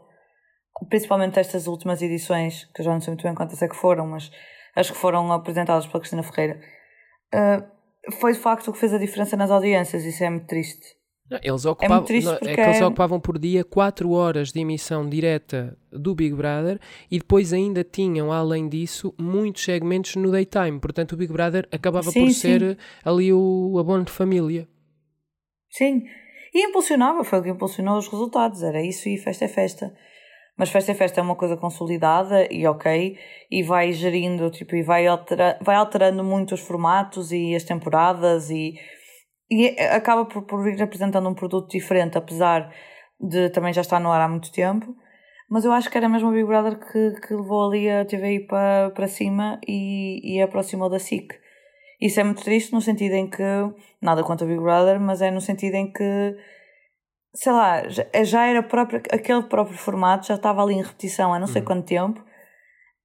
principalmente 0.89 1.39
estas 1.39 1.67
últimas 1.67 2.02
edições, 2.02 2.65
que 2.76 2.82
eu 2.82 2.86
já 2.86 2.91
não 2.91 3.00
sei 3.00 3.12
muito 3.12 3.24
bem 3.24 3.34
quantas 3.34 3.62
é 3.62 3.69
que 3.69 3.78
foram, 3.78 4.08
mas 4.08 4.30
as 4.75 4.89
que 4.89 4.97
foram 4.97 5.31
apresentadas 5.31 5.86
pela 5.86 5.99
Cristina 5.99 6.23
Ferreira, 6.23 6.60
uh, 7.34 8.12
foi 8.13 8.34
de 8.34 8.39
facto 8.39 8.69
o 8.69 8.73
que 8.73 8.79
fez 8.79 8.93
a 8.93 8.97
diferença 8.97 9.38
nas 9.38 9.51
audiências. 9.51 10.03
Isso 10.03 10.23
é 10.23 10.29
muito 10.29 10.47
triste. 10.47 11.01
Eles 11.41 11.65
ocupavam, 11.65 12.05
é, 12.10 12.19
não, 12.19 12.34
é 12.34 12.55
que 12.55 12.62
eles 12.62 12.81
ocupavam 12.81 13.19
por 13.19 13.39
dia 13.39 13.63
4 13.63 14.12
horas 14.12 14.51
de 14.51 14.60
emissão 14.60 15.07
direta 15.07 15.77
do 15.89 16.13
Big 16.13 16.36
Brother 16.36 16.77
e 17.10 17.19
depois 17.19 17.53
ainda 17.53 17.86
tinham, 17.86 18.34
além 18.34 18.67
disso, 18.67 19.13
muitos 19.17 19.63
segmentos 19.63 20.17
no 20.17 20.29
daytime. 20.29 20.79
Portanto, 20.79 21.13
o 21.13 21.17
Big 21.17 21.31
Brother 21.31 21.69
acabava 21.71 22.12
sim, 22.12 22.25
por 22.25 22.27
sim. 22.31 22.34
ser 22.34 22.77
ali 23.05 23.31
o 23.31 23.77
abono 23.79 24.03
de 24.03 24.12
família. 24.12 24.67
Sim, 25.69 26.03
e 26.53 26.67
impulsionava, 26.67 27.23
foi 27.23 27.39
o 27.39 27.43
que 27.43 27.49
impulsionou 27.49 27.97
os 27.97 28.10
resultados. 28.10 28.62
Era 28.62 28.81
isso 28.81 29.07
e 29.07 29.17
festa 29.17 29.45
é 29.45 29.47
festa. 29.47 29.95
Mas 30.62 30.69
festa 30.69 30.91
é 30.91 30.93
festa 30.93 31.19
é 31.19 31.24
uma 31.24 31.36
coisa 31.36 31.58
consolidada 31.58 32.47
e 32.54 32.67
ok, 32.67 33.17
e 33.50 33.63
vai 33.63 33.91
gerindo, 33.91 34.47
tipo, 34.52 34.76
e 34.76 34.84
vai, 34.84 35.08
altera, 35.08 35.58
vai 35.60 35.76
alterando 35.76 36.24
muito 36.24 36.54
os 36.54 36.60
formatos 36.60 37.32
e 37.32 37.56
as 37.56 37.63
temporadas 37.63 38.52
e, 38.52 38.76
e 39.50 39.69
acaba 39.82 40.24
por, 40.24 40.43
por 40.43 40.67
ir 40.67 40.80
apresentando 40.80 41.28
um 41.28 41.34
produto 41.34 41.67
diferente, 41.71 42.15
apesar 42.15 42.71
de 43.19 43.50
também 43.50 43.74
já 43.74 43.82
estar 43.82 44.00
no 44.00 44.12
ar 44.12 44.21
há 44.21 44.28
muito 44.28 44.52
tempo. 44.52 44.95
Mas 45.50 45.65
eu 45.65 45.71
acho 45.71 45.89
que 45.89 45.97
era 45.97 46.08
mesmo 46.08 46.30
o 46.30 46.32
Big 46.32 46.45
Brother 46.45 46.78
que, 46.78 47.19
que 47.21 47.34
levou 47.34 47.67
ali 47.67 47.89
a 47.89 48.06
TVI 48.06 48.45
para, 48.45 48.91
para 48.91 49.08
cima 49.08 49.60
e, 49.67 50.36
e 50.36 50.39
aproximou 50.43 50.91
da 50.91 51.00
SIC. 51.00 51.34
Isso 52.00 52.19
é 52.19 52.24
muito 52.24 52.43
triste 52.43 52.71
no 52.71 52.82
sentido 52.82 53.15
em 53.15 53.28
que, 53.28 53.43
nada 54.00 54.21
contra 54.21 54.45
o 54.45 54.47
Big 54.47 54.62
Brother, 54.62 55.00
mas 55.00 55.24
é 55.24 55.32
no 55.32 55.41
sentido 55.41 55.74
em 55.74 55.91
que 55.91 56.36
sei 57.34 57.52
lá, 57.52 57.84
já 58.24 58.46
era 58.46 58.62
próprio, 58.62 59.02
aquele 59.12 59.44
próprio 59.44 59.78
formato, 59.78 60.28
já 60.28 60.36
estava 60.36 60.62
ali 60.62 60.76
em 60.76 60.84
repetição 60.84 61.34
há 61.34 61.39
não 61.39 61.48
sei 61.48 61.62
uhum. 61.62 61.67
quanto 61.67 61.86
tempo. 61.86 62.24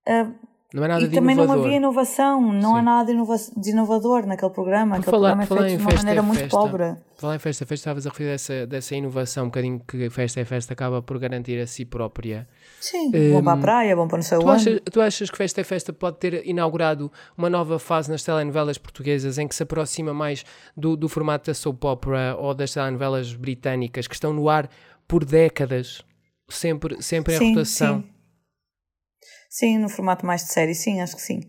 Uh, 0.08 0.34
não 0.74 0.84
é 0.84 0.88
nada 0.88 1.04
e 1.04 1.08
também 1.08 1.34
inovador. 1.34 1.56
não 1.56 1.64
havia 1.64 1.76
inovação, 1.76 2.52
não 2.52 2.72
Sim. 2.72 2.78
há 2.78 2.82
nada 2.82 3.12
de 3.56 3.70
inovador 3.70 4.26
naquele 4.26 4.50
programa. 4.50 4.96
Aquele 4.96 5.10
falar, 5.10 5.36
programa 5.36 5.64
é 5.64 5.68
feito 5.68 5.78
de 5.78 5.86
uma 5.86 5.94
maneira 5.94 6.22
muito 6.22 6.40
festa, 6.40 6.56
pobre. 6.56 6.96
Falar 7.16 7.36
em 7.36 7.38
festa 7.38 7.64
é 7.64 7.66
festa, 7.66 7.74
estavas 7.74 8.06
a 8.06 8.10
referir 8.10 8.30
dessa, 8.30 8.66
dessa 8.66 8.94
inovação, 8.96 9.44
um 9.44 9.46
bocadinho 9.46 9.80
que 9.86 10.10
festa 10.10 10.40
é 10.40 10.44
festa 10.44 10.72
acaba 10.72 11.00
por 11.00 11.18
garantir 11.20 11.60
a 11.60 11.66
si 11.68 11.84
própria. 11.84 12.48
Sim, 12.80 13.12
um, 13.14 13.32
bom 13.32 13.42
para 13.44 13.52
a 13.52 13.56
praia, 13.56 13.96
bom 13.96 14.08
para 14.08 14.18
não 14.18 14.22
sei 14.22 14.38
tu 14.38 14.50
achas, 14.50 14.80
tu 14.92 15.00
achas 15.00 15.30
que 15.30 15.36
Festa 15.36 15.60
é 15.60 15.64
Festa 15.64 15.92
pode 15.92 16.18
ter 16.18 16.46
inaugurado 16.46 17.10
uma 17.38 17.48
nova 17.48 17.78
fase 17.78 18.10
nas 18.10 18.22
telenovelas 18.22 18.76
portuguesas 18.76 19.38
em 19.38 19.46
que 19.46 19.54
se 19.54 19.62
aproxima 19.62 20.12
mais 20.12 20.44
do, 20.76 20.96
do 20.96 21.08
formato 21.08 21.46
da 21.48 21.54
soap 21.54 21.84
opera 21.84 22.36
ou 22.38 22.52
das 22.52 22.72
telenovelas 22.72 23.32
britânicas 23.32 24.06
que 24.06 24.14
estão 24.14 24.32
no 24.32 24.48
ar 24.48 24.68
por 25.06 25.24
décadas, 25.24 26.02
sempre, 26.48 27.00
sempre 27.00 27.36
em 27.36 27.50
rotação? 27.50 28.02
Sim. 28.02 28.15
Sim, 29.48 29.78
no 29.78 29.88
formato 29.88 30.24
mais 30.24 30.44
de 30.44 30.52
série, 30.52 30.74
sim, 30.74 31.00
acho 31.00 31.16
que 31.16 31.22
sim. 31.22 31.40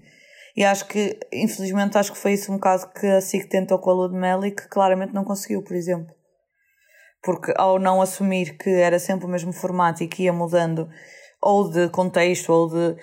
E 0.56 0.64
acho 0.64 0.88
que, 0.88 1.20
infelizmente, 1.32 1.98
acho 1.98 2.12
que 2.12 2.18
foi 2.18 2.34
isso 2.34 2.52
um 2.52 2.58
caso 2.58 2.90
que 2.92 3.06
a 3.06 3.22
SIC 3.22 3.48
tentou 3.48 3.78
com 3.80 3.92
a 3.92 3.94
Lua 3.94 4.10
de 4.10 4.16
Mel 4.16 4.44
e 4.46 4.52
que 4.52 4.68
claramente 4.68 5.14
não 5.14 5.24
conseguiu, 5.24 5.64
por 5.64 5.76
exemplo. 5.76 6.14
Porque 7.22 7.54
ao 7.56 7.78
não 7.78 8.02
assumir 8.02 8.58
que 8.58 8.70
era 8.70 8.98
sempre 8.98 9.26
o 9.26 9.30
mesmo 9.30 9.54
formato 9.54 10.04
e 10.04 10.08
que 10.08 10.24
ia 10.24 10.34
mudando, 10.34 10.90
ou 11.42 11.70
de 11.70 11.90
contexto, 11.90 12.52
ou 12.52 12.70
de. 12.70 13.02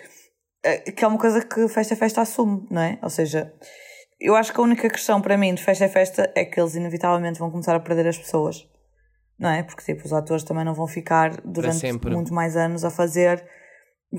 Eh, 0.65 0.93
que 0.93 1.05
é 1.05 1.09
uma 1.09 1.19
coisa 1.19 1.45
que 1.45 1.69
Festa 1.69 1.95
Festa 1.95 2.23
assume, 2.23 2.67
não 2.71 2.83
é? 2.83 2.99
Ou 3.03 3.11
seja, 3.11 3.53
eu 4.21 4.35
acho 4.35 4.53
que 4.53 4.59
a 4.59 4.63
única 4.63 4.89
questão 4.89 5.21
para 5.21 5.37
mim 5.37 5.55
de 5.55 5.63
festa 5.63 5.85
é 5.85 5.89
festa 5.89 6.33
é 6.35 6.45
que 6.45 6.59
eles 6.59 6.75
inevitavelmente 6.75 7.39
vão 7.39 7.51
começar 7.51 7.75
a 7.75 7.81
perder 7.81 8.09
as 8.09 8.19
pessoas. 8.19 8.67
Não 9.39 9.51
é? 9.51 9.63
Porque 9.63 9.83
tipo, 9.83 10.07
os 10.07 10.13
atores 10.13 10.45
também 10.45 10.65
não 10.65 10.75
vão 10.75 10.87
ficar 10.87 11.41
durante 11.45 11.87
muito 12.09 12.33
mais 12.33 12.57
anos 12.57 12.85
a 12.85 12.91
fazer. 12.91 13.45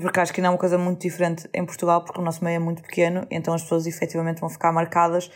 Porque 0.00 0.20
acho 0.20 0.32
que 0.32 0.40
não 0.40 0.48
é 0.48 0.50
uma 0.52 0.58
coisa 0.58 0.76
muito 0.76 1.00
diferente 1.00 1.48
em 1.54 1.64
Portugal, 1.64 2.04
porque 2.04 2.20
o 2.20 2.24
nosso 2.24 2.44
meio 2.44 2.56
é 2.56 2.58
muito 2.58 2.82
pequeno, 2.82 3.26
então 3.30 3.54
as 3.54 3.62
pessoas 3.62 3.86
efetivamente 3.86 4.40
vão 4.40 4.50
ficar 4.50 4.72
marcadas. 4.72 5.30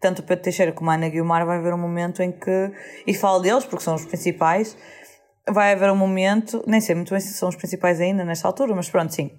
Tanto 0.00 0.20
o 0.20 0.22
Pedro 0.22 0.44
Teixeira 0.44 0.72
como 0.72 0.90
a 0.90 0.94
Ana 0.94 1.08
Guilmar 1.08 1.44
vai 1.44 1.58
haver 1.58 1.72
um 1.74 1.78
momento 1.78 2.22
em 2.22 2.32
que, 2.32 2.72
e 3.06 3.14
falo 3.14 3.40
deles 3.40 3.64
porque 3.64 3.84
são 3.84 3.94
os 3.94 4.04
principais, 4.04 4.76
vai 5.48 5.72
haver 5.72 5.90
um 5.90 5.96
momento, 5.96 6.62
nem 6.66 6.80
sei 6.80 6.94
muito 6.94 7.10
bem 7.10 7.20
se 7.20 7.32
são 7.34 7.48
os 7.48 7.56
principais 7.56 8.00
ainda 8.00 8.24
nesta 8.24 8.46
altura, 8.46 8.74
mas 8.74 8.90
pronto, 8.90 9.14
sim 9.14 9.30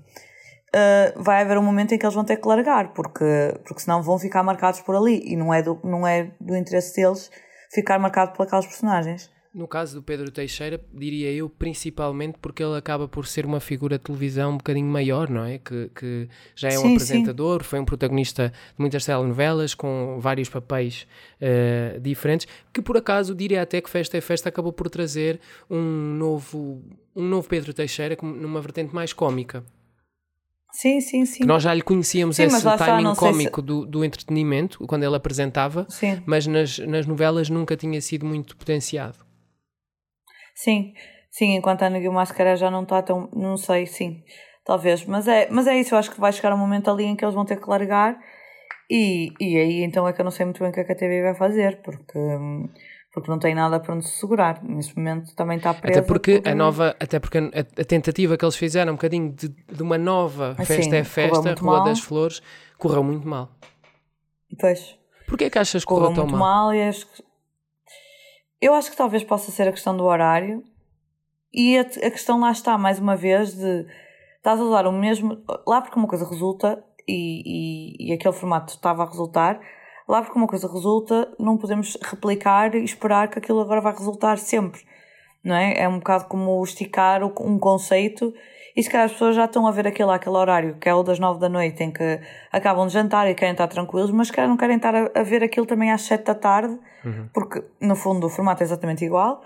uh, 0.68 1.22
vai 1.22 1.42
haver 1.42 1.58
um 1.58 1.64
momento 1.64 1.94
em 1.94 1.98
que 1.98 2.06
eles 2.06 2.16
vão 2.16 2.24
ter 2.24 2.38
que 2.38 2.48
largar, 2.48 2.94
porque, 2.94 3.26
porque 3.64 3.82
senão 3.82 4.02
vão 4.02 4.18
ficar 4.20 4.44
marcados 4.44 4.82
por 4.82 4.96
ali 4.96 5.22
e 5.26 5.36
não 5.36 5.54
é 5.54 5.62
do, 5.62 5.80
não 5.84 6.06
é 6.06 6.32
do 6.40 6.56
interesse 6.56 6.96
deles 6.96 7.32
ficar 7.72 8.00
marcado 8.00 8.34
por 8.34 8.44
aqueles 8.44 8.66
personagens. 8.66 9.30
No 9.58 9.68
caso 9.68 9.96
do 9.96 10.04
Pedro 10.04 10.30
Teixeira, 10.30 10.80
diria 10.94 11.32
eu, 11.32 11.50
principalmente 11.50 12.38
porque 12.40 12.62
ele 12.62 12.78
acaba 12.78 13.08
por 13.08 13.26
ser 13.26 13.44
uma 13.44 13.60
figura 13.60 13.98
de 13.98 14.04
televisão 14.04 14.52
um 14.52 14.58
bocadinho 14.58 14.86
maior, 14.86 15.32
não 15.32 15.44
é? 15.44 15.58
Que, 15.58 15.90
que 15.96 16.30
já 16.56 16.70
é 16.70 16.78
um 16.78 16.84
sim, 16.84 16.94
apresentador, 16.94 17.64
sim. 17.64 17.70
foi 17.70 17.80
um 17.80 17.86
protagonista 17.86 18.50
de 18.50 18.76
muitas 18.78 19.04
telenovelas, 19.04 19.74
com 19.74 20.20
vários 20.20 20.48
papéis 20.48 21.08
uh, 21.42 22.00
diferentes, 22.00 22.48
que 22.72 22.84
por 22.84 22.98
acaso 22.98 23.34
diria 23.34 23.64
até 23.64 23.82
que 23.82 23.90
Festa 23.90 24.16
é 24.16 24.22
Festa 24.22 24.48
acabou 24.50 24.72
por 24.72 24.92
trazer 24.92 25.40
um 25.68 25.82
novo, 25.82 26.84
um 27.16 27.28
novo 27.28 27.50
Pedro 27.50 27.74
Teixeira 27.74 28.16
numa 28.22 28.62
vertente 28.62 28.94
mais 28.94 29.12
cómica. 29.12 29.64
Sim, 30.72 31.02
sim, 31.02 31.26
sim. 31.26 31.40
Que 31.40 31.48
nós 31.48 31.64
já 31.64 31.74
lhe 31.74 31.82
conhecíamos 31.82 32.36
sim, 32.36 32.44
esse 32.44 32.62
timing 32.78 33.16
cómico 33.16 33.62
se... 33.62 33.66
do, 33.66 33.88
do 33.88 34.06
entretenimento, 34.06 34.86
quando 34.86 35.02
ele 35.02 35.16
apresentava, 35.16 35.88
sim. 35.90 36.22
mas 36.28 36.46
nas, 36.46 36.78
nas 36.78 37.08
novelas 37.08 37.50
nunca 37.50 37.76
tinha 37.76 38.00
sido 38.00 38.24
muito 38.24 38.56
potenciado. 38.56 39.26
Sim, 40.58 40.96
sim, 41.30 41.56
enquanto 41.56 41.84
a 41.84 41.86
Ana 41.86 42.00
Guilmar 42.00 42.26
já 42.58 42.72
não 42.72 42.82
está 42.82 43.00
tão. 43.04 43.30
Não 43.32 43.56
sei, 43.58 43.86
sim, 43.86 44.24
talvez. 44.66 45.06
Mas 45.06 45.28
é, 45.28 45.48
mas 45.52 45.68
é 45.68 45.80
isso, 45.80 45.94
eu 45.94 46.00
acho 46.00 46.10
que 46.10 46.20
vai 46.20 46.34
chegar 46.34 46.52
um 46.52 46.58
momento 46.58 46.90
ali 46.90 47.06
em 47.06 47.16
que 47.16 47.24
eles 47.24 47.36
vão 47.36 47.46
ter 47.46 47.62
que 47.62 47.70
largar. 47.70 48.18
E, 48.90 49.32
e 49.40 49.56
aí 49.56 49.84
então 49.84 50.08
é 50.08 50.14
que 50.14 50.20
eu 50.20 50.24
não 50.24 50.32
sei 50.32 50.48
muito 50.48 50.60
bem 50.60 50.70
o 50.70 50.74
que 50.74 50.80
a 50.80 50.84
KTV 50.84 51.22
vai 51.22 51.36
fazer, 51.36 51.80
porque. 51.84 52.18
Porque 53.14 53.32
não 53.32 53.40
tem 53.40 53.56
nada 53.56 53.80
para 53.80 53.96
onde 53.96 54.06
se 54.06 54.20
segurar. 54.20 54.64
Neste 54.64 54.96
momento 54.98 55.36
também 55.36 55.58
está 55.58 55.74
preso. 55.74 56.00
Até 56.00 56.08
porque 56.08 56.42
a 56.44 56.54
nova, 56.54 56.96
até 57.00 57.20
porque 57.20 57.38
a, 57.38 57.82
a, 57.82 57.86
tentativa 57.86 58.38
que 58.38 58.46
eles 58.46 58.56
fizeram 58.56 58.94
um 58.94 58.96
bocadinho 58.96 59.32
de, 59.32 59.50
de 59.50 59.82
uma 59.82 59.98
nova 59.98 60.56
assim, 60.58 60.76
festa 60.76 60.96
é 60.96 61.04
festa, 61.04 61.54
Rua 61.54 61.78
mal. 61.78 61.84
das 61.84 62.00
Flores, 62.00 62.42
correu 62.78 63.04
muito 63.04 63.28
mal. 63.28 63.52
Pois. 64.60 64.98
Porquê 65.28 65.46
é 65.46 65.50
que 65.50 65.58
achas 65.58 65.84
que 65.84 65.88
correu, 65.88 66.10
correu 66.10 66.16
tão 66.16 66.26
muito 66.26 66.40
mal? 66.40 66.66
mal 66.66 66.74
e 66.74 66.82
acho 66.82 67.08
que... 67.08 67.27
Eu 68.62 68.74
acho 68.74 68.90
que 68.90 68.98
talvez 68.98 69.24
possa 69.24 69.52
ser 69.52 69.68
a 69.68 69.72
questão 69.72 69.96
do 69.96 70.04
horário 70.04 70.64
e 71.54 71.78
a, 71.78 71.82
a 71.82 72.12
questão 72.12 72.40
lá 72.40 72.52
está, 72.52 72.78
mais 72.78 73.00
uma 73.00 73.16
vez, 73.16 73.54
de 73.54 73.86
estás 74.38 74.60
a 74.60 74.64
usar 74.64 74.88
o 74.88 74.92
mesmo. 74.92 75.38
Lá 75.66 75.82
porque 75.82 75.98
uma 75.98 76.08
coisa 76.08 76.28
resulta 76.28 76.84
e, 77.08 78.06
e, 78.06 78.10
e 78.10 78.14
aquele 78.14 78.34
formato 78.34 78.74
estava 78.74 79.04
a 79.04 79.08
resultar, 79.08 79.60
lá 80.08 80.22
porque 80.22 80.38
uma 80.38 80.48
coisa 80.48 80.72
resulta, 80.72 81.34
não 81.40 81.58
podemos 81.58 81.98
replicar 82.02 82.76
e 82.76 82.84
esperar 82.84 83.30
que 83.30 83.40
aquilo 83.40 83.62
agora 83.62 83.82
vai 83.82 83.94
resultar 83.94 84.38
sempre. 84.38 84.82
Não 85.44 85.56
é? 85.56 85.80
É 85.80 85.88
um 85.88 86.00
bocado 86.00 86.26
como 86.26 86.62
esticar 86.64 87.24
um 87.24 87.60
conceito 87.60 88.34
e 88.78 88.84
se 88.84 88.92
calhar 88.92 89.08
as 89.08 89.14
pessoas 89.14 89.36
já 89.36 89.46
estão 89.46 89.66
a 89.66 89.72
ver 89.72 89.88
aquele, 89.88 90.12
aquele 90.12 90.38
horário, 90.38 90.78
que 90.80 90.88
é 90.88 90.94
o 90.94 91.02
das 91.02 91.18
nove 91.18 91.40
da 91.40 91.50
noite, 91.50 91.84
em 91.84 91.92
que 91.92 92.20
acabam 92.52 92.86
de 92.86 92.94
jantar 92.94 93.28
e 93.28 93.34
querem 93.34 93.54
estar 93.54 93.68
tranquilos, 93.68 94.12
mas 94.12 94.30
que 94.30 94.40
não 94.46 94.56
querem 94.56 94.76
estar 94.76 94.94
a, 94.94 95.10
a, 95.16 95.24
ver 95.24 95.44
aquilo 95.44 95.66
também 95.66 95.92
às 95.92 96.04
sete 96.04 96.26
da 96.26 96.36
tarde, 96.36 96.78
uhum. 97.04 97.28
porque 97.34 97.64
no 97.82 97.96
fundo 97.96 98.28
o 98.28 98.30
formato 98.30 98.62
é 98.62 98.66
exatamente 98.66 99.04
igual. 99.04 99.42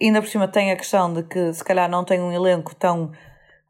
E 0.00 0.06
ainda 0.06 0.20
por 0.20 0.28
cima 0.28 0.48
tem 0.48 0.72
a 0.72 0.76
questão 0.76 1.14
de 1.14 1.22
que 1.22 1.52
se 1.52 1.62
calhar 1.62 1.88
não 1.88 2.04
tem 2.04 2.20
um 2.20 2.32
elenco 2.32 2.74
tão 2.74 3.12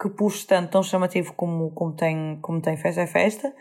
que 0.01 0.09
puxe 0.09 0.47
tanto, 0.47 0.71
tão 0.71 0.83
chamativo 0.83 1.35
como, 1.35 1.71
como, 1.73 1.93
tem, 1.93 2.39
como 2.41 2.63
tem 2.63 2.79
Festa 2.79 3.03
é 3.03 3.07
Festa. 3.07 3.55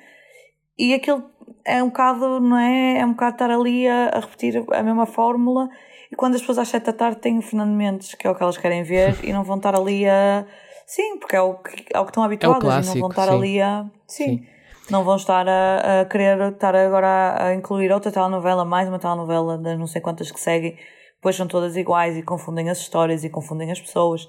E 0.79 0.93
aquilo 0.93 1.21
é 1.65 1.83
um 1.83 1.87
bocado, 1.87 2.39
não 2.39 2.57
é? 2.57 2.99
É 2.99 3.05
um 3.05 3.11
bocado 3.11 3.35
estar 3.35 3.51
ali 3.51 3.89
a, 3.89 4.07
a 4.07 4.19
repetir 4.21 4.63
a 4.71 4.81
mesma 4.81 5.05
fórmula. 5.05 5.69
E 6.09 6.15
quando 6.15 6.35
as 6.35 6.39
pessoas 6.39 6.59
às 6.59 6.69
sete 6.69 6.85
da 6.85 6.93
tarde 6.93 7.19
têm 7.19 7.37
o 7.37 7.41
Fernando 7.41 7.75
Mendes, 7.75 8.15
que 8.15 8.25
é 8.25 8.31
o 8.31 8.35
que 8.35 8.41
elas 8.41 8.57
querem 8.57 8.83
ver, 8.83 9.17
e 9.21 9.33
não 9.33 9.43
vão 9.43 9.57
estar 9.57 9.75
ali 9.75 10.07
a. 10.07 10.45
Sim, 10.93 11.19
porque 11.19 11.37
é 11.37 11.41
o 11.41 11.55
que, 11.55 11.85
é 11.93 11.99
o 11.99 12.03
que 12.03 12.09
estão 12.09 12.21
habituadas 12.21 12.61
é 12.61 12.67
clássico, 12.67 12.97
e 12.97 12.99
não 12.99 13.07
vão 13.07 13.09
estar 13.11 13.31
sim. 13.31 13.37
ali 13.37 13.61
a. 13.61 13.85
Sim. 14.05 14.25
sim. 14.25 14.47
Não 14.89 15.03
vão 15.05 15.15
estar 15.15 15.47
a, 15.47 16.01
a, 16.01 16.05
querer 16.05 16.51
estar 16.51 16.75
agora 16.75 17.45
a 17.45 17.53
incluir 17.53 17.93
outra 17.93 18.11
telenovela, 18.11 18.65
mais 18.65 18.89
uma 18.89 18.99
telenovela 18.99 19.57
das 19.57 19.79
não 19.79 19.87
sei 19.87 20.01
quantas 20.01 20.29
que 20.29 20.39
seguem, 20.39 20.77
depois 21.15 21.37
são 21.37 21.47
todas 21.47 21.77
iguais 21.77 22.17
e 22.17 22.23
confundem 22.23 22.69
as 22.69 22.79
histórias 22.79 23.23
e 23.23 23.29
confundem 23.29 23.71
as 23.71 23.79
pessoas. 23.79 24.27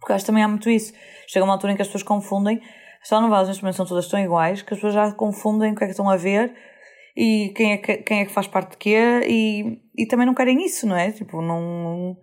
Porque 0.00 0.12
acho 0.12 0.24
que 0.24 0.26
também 0.26 0.42
há 0.42 0.48
muito 0.48 0.68
isso. 0.68 0.92
Chega 1.28 1.44
uma 1.44 1.52
altura 1.52 1.72
em 1.72 1.76
que 1.76 1.82
as 1.82 1.88
pessoas 1.88 2.02
confundem 2.02 2.60
as 3.00 3.08
telenovelas 3.08 3.46
neste 3.46 3.62
momento 3.62 3.76
são 3.76 3.86
todas 3.86 4.08
tão 4.08 4.18
iguais 4.18 4.60
que 4.60 4.74
as 4.74 4.80
pessoas 4.80 4.94
já 4.94 5.12
confundem 5.12 5.70
o 5.70 5.76
que 5.76 5.84
é 5.84 5.86
que 5.86 5.92
estão 5.92 6.10
a 6.10 6.16
ver 6.16 6.52
e 7.14 7.52
quem 7.54 7.72
é 7.74 7.76
que, 7.76 7.98
quem 7.98 8.20
é 8.20 8.24
que 8.24 8.32
faz 8.32 8.48
parte 8.48 8.72
de 8.72 8.76
quê 8.78 9.20
e, 9.28 9.78
e 9.96 10.06
também 10.06 10.26
não 10.26 10.34
querem 10.34 10.64
isso, 10.64 10.84
não 10.84 10.96
é? 10.96 11.12
Tipo, 11.12 11.40
não, 11.40 12.16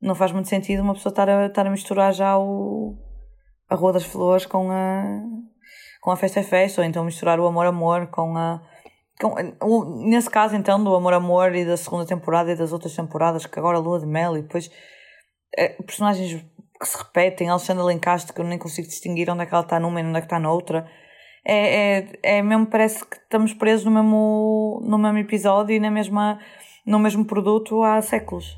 não 0.00 0.14
faz 0.14 0.32
muito 0.32 0.48
sentido 0.48 0.82
uma 0.82 0.94
pessoa 0.94 1.10
estar 1.10 1.28
a, 1.28 1.46
estar 1.46 1.66
a 1.66 1.70
misturar 1.70 2.12
já 2.12 2.38
o, 2.38 2.96
a 3.68 3.74
Rua 3.74 3.92
das 3.92 4.04
Flores 4.04 4.46
com 4.46 4.70
a, 4.70 5.22
com 6.00 6.10
a 6.10 6.16
Festa 6.16 6.40
é 6.40 6.42
Festa, 6.42 6.80
ou 6.80 6.86
então 6.86 7.04
misturar 7.04 7.38
o 7.40 7.46
Amor 7.46 7.66
Amor 7.66 8.06
com 8.08 8.36
a. 8.36 8.62
Com, 9.20 9.34
nesse 10.08 10.30
caso, 10.30 10.54
então, 10.54 10.82
do 10.82 10.94
Amor 10.94 11.12
Amor 11.12 11.52
e 11.54 11.64
da 11.64 11.76
segunda 11.76 12.06
temporada 12.06 12.52
e 12.52 12.56
das 12.56 12.72
outras 12.72 12.94
temporadas, 12.94 13.46
que 13.46 13.58
agora 13.58 13.78
Lua 13.78 13.98
de 13.98 14.06
Mel 14.06 14.36
e 14.36 14.42
depois 14.42 14.70
é, 15.56 15.70
personagens 15.82 16.40
que 16.80 16.86
se 16.86 16.96
repetem, 16.96 17.48
Alexandra 17.48 17.82
Lencastre, 17.82 18.32
que 18.32 18.40
eu 18.40 18.44
nem 18.44 18.58
consigo 18.58 18.86
distinguir 18.86 19.28
onde 19.28 19.42
é 19.42 19.46
que 19.46 19.52
ela 19.52 19.64
está 19.64 19.80
numa 19.80 20.00
e 20.00 20.04
onde 20.04 20.18
é 20.18 20.20
que 20.20 20.26
está 20.26 20.38
noutra. 20.38 20.88
É, 21.44 21.98
é, 21.98 22.18
é 22.22 22.42
mesmo, 22.42 22.66
parece 22.66 23.04
que 23.04 23.16
estamos 23.16 23.52
presos 23.54 23.84
no 23.84 23.90
mesmo, 23.90 24.80
no 24.84 24.98
mesmo 24.98 25.18
episódio 25.18 25.74
e 25.74 25.80
na 25.80 25.90
mesma, 25.90 26.38
no 26.86 27.00
mesmo 27.00 27.24
produto 27.24 27.82
há 27.82 28.00
séculos. 28.00 28.56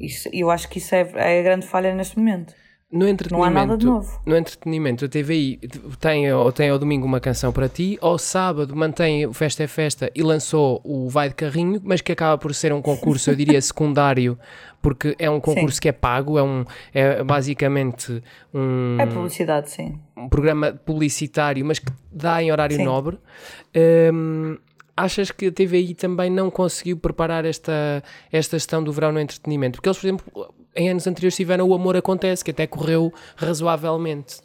E 0.00 0.40
eu 0.40 0.50
acho 0.50 0.68
que 0.68 0.78
isso 0.78 0.94
é, 0.94 1.08
é 1.14 1.40
a 1.40 1.42
grande 1.42 1.66
falha 1.66 1.94
neste 1.94 2.18
momento. 2.18 2.54
No 2.92 3.06
entretenimento, 3.06 3.52
não 3.52 3.60
há 3.60 3.66
nada 3.66 3.78
de 3.78 3.86
novo. 3.86 4.20
No 4.26 4.36
entretenimento, 4.36 5.04
a 5.04 5.08
TVI 5.08 5.60
tem, 6.00 6.32
ou 6.32 6.50
tem 6.50 6.70
ao 6.70 6.78
domingo 6.78 7.06
uma 7.06 7.20
canção 7.20 7.52
para 7.52 7.68
ti, 7.68 7.96
ao 8.00 8.18
sábado 8.18 8.74
mantém 8.74 9.24
o 9.26 9.32
Festa 9.32 9.62
é 9.62 9.68
Festa 9.68 10.10
e 10.12 10.24
lançou 10.24 10.80
o 10.82 11.08
Vai 11.08 11.28
de 11.28 11.36
Carrinho, 11.36 11.80
mas 11.84 12.00
que 12.00 12.10
acaba 12.10 12.36
por 12.36 12.52
ser 12.52 12.72
um 12.72 12.82
concurso, 12.82 13.30
eu 13.30 13.36
diria, 13.36 13.60
secundário, 13.62 14.36
porque 14.82 15.14
é 15.20 15.30
um 15.30 15.38
concurso 15.38 15.76
sim. 15.76 15.82
que 15.82 15.88
é 15.88 15.92
pago, 15.92 16.36
é, 16.36 16.42
um, 16.42 16.64
é 16.92 17.22
basicamente 17.22 18.20
um. 18.52 18.96
É 18.98 19.06
publicidade, 19.06 19.70
sim. 19.70 20.00
Um 20.16 20.28
programa 20.28 20.72
publicitário, 20.72 21.64
mas 21.64 21.78
que 21.78 21.92
dá 22.10 22.42
em 22.42 22.50
horário 22.50 22.76
sim. 22.76 22.84
nobre. 22.84 23.20
Um, 24.12 24.58
achas 25.04 25.30
que 25.30 25.46
a 25.46 25.52
TVI 25.52 25.94
também 25.94 26.30
não 26.30 26.50
conseguiu 26.50 26.96
preparar 26.96 27.44
esta, 27.44 28.02
esta 28.30 28.56
gestão 28.58 28.82
do 28.82 28.92
verão 28.92 29.12
no 29.12 29.20
entretenimento? 29.20 29.78
Porque 29.78 29.88
eles, 29.88 29.98
por 29.98 30.06
exemplo, 30.06 30.54
em 30.74 30.90
anos 30.90 31.06
anteriores 31.06 31.36
tiveram 31.36 31.68
o 31.68 31.74
Amor 31.74 31.96
Acontece, 31.96 32.44
que 32.44 32.50
até 32.50 32.66
correu 32.66 33.12
razoavelmente. 33.36 34.40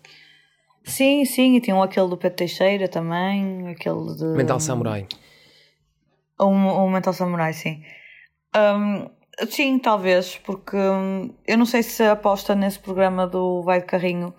Sim, 0.83 1.25
sim, 1.25 1.55
e 1.55 1.61
tinham 1.61 1.81
aquele 1.81 2.07
do 2.07 2.17
Pedro 2.17 2.37
Teixeira 2.37 2.87
também, 2.87 3.69
aquele 3.69 4.15
de... 4.15 4.25
Mental 4.37 4.59
Samurai. 4.59 5.07
O, 6.39 6.45
o 6.45 6.89
Mental 6.89 7.13
Samurai, 7.13 7.53
sim. 7.53 7.81
Um, 8.55 9.09
sim, 9.49 9.79
talvez, 9.79 10.37
porque 10.37 10.77
um, 10.77 11.33
eu 11.47 11.57
não 11.57 11.65
sei 11.65 11.81
se 11.81 12.03
aposta 12.03 12.53
nesse 12.55 12.79
programa 12.79 13.25
do 13.25 13.63
Vai 13.63 13.79
de 13.79 13.87
Carrinho 13.87 14.33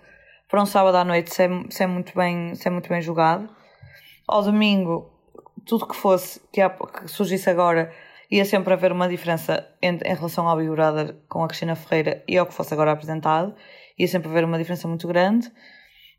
para 0.48 0.62
um 0.62 0.66
sábado 0.66 0.96
à 0.96 1.05
noite 1.05 1.35
se 1.35 1.42
é, 1.42 1.48
se 1.68 1.83
é, 1.83 1.87
muito, 1.87 2.14
bem, 2.14 2.55
se 2.55 2.68
é 2.68 2.70
muito 2.70 2.88
bem 2.88 3.02
jogado. 3.02 3.48
Ao 4.29 4.42
domingo, 4.42 5.15
tudo 5.66 5.87
que 5.87 5.96
fosse, 5.96 6.40
que, 6.52 6.61
que 6.68 7.09
surgisse 7.09 7.50
agora, 7.50 7.92
ia 8.31 8.44
sempre 8.44 8.72
haver 8.72 8.92
uma 8.92 9.09
diferença 9.09 9.68
em, 9.83 9.98
em 10.05 10.14
relação 10.14 10.48
ao 10.48 10.57
Big 10.57 10.70
Brother 10.70 11.16
com 11.29 11.42
a 11.42 11.48
Cristina 11.48 11.74
Ferreira 11.74 12.24
e 12.26 12.38
ao 12.38 12.46
que 12.46 12.55
fosse 12.55 12.72
agora 12.72 12.92
apresentado. 12.92 13.55
Ia 13.98 14.09
sempre 14.09 14.29
haver 14.29 14.44
uma 14.44 14.59
diferença 14.59 14.87
muito 14.87 15.07
grande. 15.09 15.50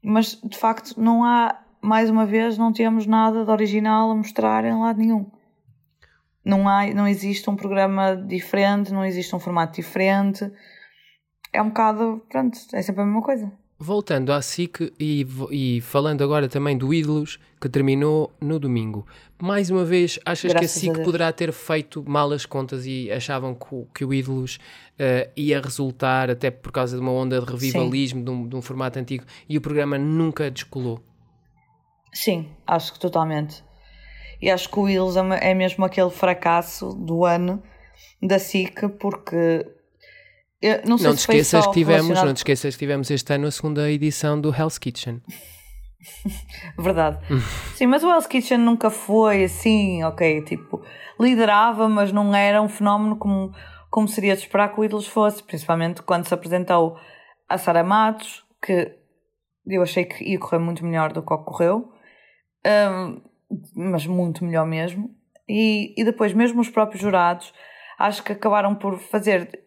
Mas, 0.04 0.40
de 0.44 0.58
facto, 0.58 1.00
não 1.00 1.24
há, 1.24 1.60
mais 1.82 2.10
uma 2.10 2.26
vez, 2.26 2.58
não 2.58 2.72
temos 2.74 3.06
nada 3.06 3.46
de 3.46 3.52
original 3.52 4.12
a 4.12 4.16
mostrar 4.16 4.66
em 4.66 4.78
lado 4.78 5.00
nenhum. 5.00 5.32
Não, 6.44 6.68
há, 6.68 6.86
não 6.94 7.08
existe 7.08 7.50
um 7.50 7.56
programa 7.56 8.16
diferente, 8.16 8.94
não 8.94 9.06
existe 9.06 9.36
um 9.36 9.40
formato 9.40 9.76
diferente. 9.76 10.50
É 11.54 11.62
um 11.62 11.70
bocado, 11.70 12.26
pronto, 12.30 12.58
é 12.74 12.82
sempre 12.82 13.02
a 13.02 13.06
mesma 13.06 13.22
coisa. 13.22 13.52
Voltando 13.80 14.34
à 14.34 14.42
SIC 14.42 14.92
e, 15.00 15.28
e, 15.52 15.82
falando 15.82 16.24
agora 16.24 16.50
também 16.50 16.76
do 16.76 16.92
Ídolos, 16.92 17.40
que 17.62 17.70
terminou 17.70 18.32
no 18.42 18.58
domingo. 18.58 19.06
Mais 19.40 19.70
uma 19.70 19.86
vez, 19.86 20.20
achas 20.26 20.52
Graças 20.52 20.82
que 20.82 20.90
a 20.90 20.94
SIC 20.94 21.00
a 21.00 21.04
poderá 21.04 21.32
ter 21.32 21.52
feito 21.52 22.04
mal 22.08 22.32
as 22.32 22.44
contas 22.44 22.88
e 22.88 23.12
achavam 23.12 23.54
que, 23.54 23.76
o, 23.76 23.88
que 23.94 24.04
o 24.04 24.12
Ídolos 24.12 24.56
uh, 24.56 25.30
ia 25.36 25.62
resultar, 25.62 26.32
até 26.32 26.50
por 26.50 26.72
causa 26.72 26.98
de 26.98 27.04
uma 27.04 27.12
onda 27.12 27.40
de 27.40 27.46
revivalismo 27.46 28.24
de 28.24 28.32
um, 28.32 28.48
de 28.48 28.56
um, 28.56 28.62
formato 28.64 28.98
antigo, 28.98 29.26
e 29.48 29.60
o 29.60 29.62
programa 29.62 29.96
nunca 29.98 30.50
descolou? 30.50 31.00
Sim, 32.12 32.50
acho 32.66 32.94
que 32.94 33.00
totalmente. 33.00 33.64
E 34.42 34.50
acho 34.50 34.70
que 34.70 34.80
o 34.80 34.84
Wills 34.84 35.18
é 35.40 35.54
mesmo 35.54 35.86
aquele 35.86 36.10
fracasso 36.10 36.94
do 36.94 37.26
ano 37.26 37.62
da 38.22 38.40
SIC, 38.40 38.90
porque. 39.00 39.66
Eu 40.62 40.82
não, 40.86 40.98
sei 40.98 41.08
não 41.08 41.16
te 41.16 41.20
esqueças 41.20 41.68
que 41.68 41.74
tivemos, 41.74 42.02
relacionado... 42.02 42.26
não 42.28 42.34
te 42.34 42.38
esqueças 42.38 42.76
que 42.76 42.80
tivemos 42.80 43.12
este 43.12 43.34
ano 43.34 43.48
a 43.48 43.52
segunda 43.52 43.92
edição 43.92 44.40
do 44.40 44.54
Hell's 44.54 44.78
Kitchen. 44.78 45.22
Verdade. 46.78 47.20
Sim, 47.76 47.88
mas 47.88 48.04
o 48.04 48.10
Hell's 48.10 48.28
Kitchen 48.28 48.58
nunca 48.58 48.90
foi 48.90 49.44
assim, 49.44 50.04
ok, 50.04 50.42
tipo, 50.44 50.84
liderava, 51.20 51.88
mas 51.88 52.12
não 52.12 52.34
era 52.34 52.62
um 52.62 52.70
fenómeno 52.70 53.18
como, 53.18 53.52
como 53.90 54.08
seria 54.08 54.36
de 54.36 54.42
esperar 54.42 54.74
que 54.74 54.80
o 54.80 54.84
Ídolos 54.84 55.08
fosse, 55.08 55.44
principalmente 55.44 56.02
quando 56.02 56.28
se 56.28 56.34
apresentou 56.34 56.98
a 57.48 57.58
Sara 57.58 57.84
Matos, 57.84 58.44
que 58.62 58.96
eu 59.66 59.82
achei 59.82 60.06
que 60.06 60.24
ia 60.24 60.40
correr 60.40 60.60
muito 60.60 60.86
melhor 60.86 61.12
do 61.14 61.22
que 61.22 61.34
ocorreu, 61.34 61.90
um, 62.66 63.22
mas 63.76 64.06
muito 64.06 64.44
melhor 64.44 64.66
mesmo. 64.66 65.10
E, 65.48 65.94
e 66.00 66.04
depois, 66.04 66.34
mesmo 66.34 66.62
os 66.62 66.70
próprios 66.70 67.02
jurados, 67.02 67.54
acho 67.98 68.24
que 68.24 68.34
acabaram 68.34 68.76
por 68.76 69.00
fazer. 69.00 69.67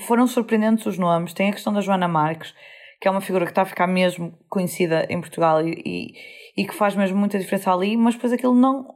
Foram 0.00 0.26
surpreendentes 0.26 0.86
os 0.86 0.98
nomes. 0.98 1.32
Tem 1.32 1.50
a 1.50 1.52
questão 1.52 1.72
da 1.72 1.80
Joana 1.80 2.08
Marques, 2.08 2.54
que 3.00 3.08
é 3.08 3.10
uma 3.10 3.20
figura 3.20 3.44
que 3.44 3.52
está 3.52 3.62
a 3.62 3.66
ficar 3.66 3.86
mesmo 3.86 4.36
conhecida 4.48 5.06
em 5.08 5.20
Portugal 5.20 5.66
e, 5.66 5.82
e, 5.84 6.62
e 6.62 6.66
que 6.66 6.74
faz 6.74 6.94
mesmo 6.94 7.18
muita 7.18 7.38
diferença 7.38 7.72
ali, 7.72 7.96
mas 7.96 8.14
depois 8.14 8.32
aquilo 8.32 8.54
não. 8.54 8.94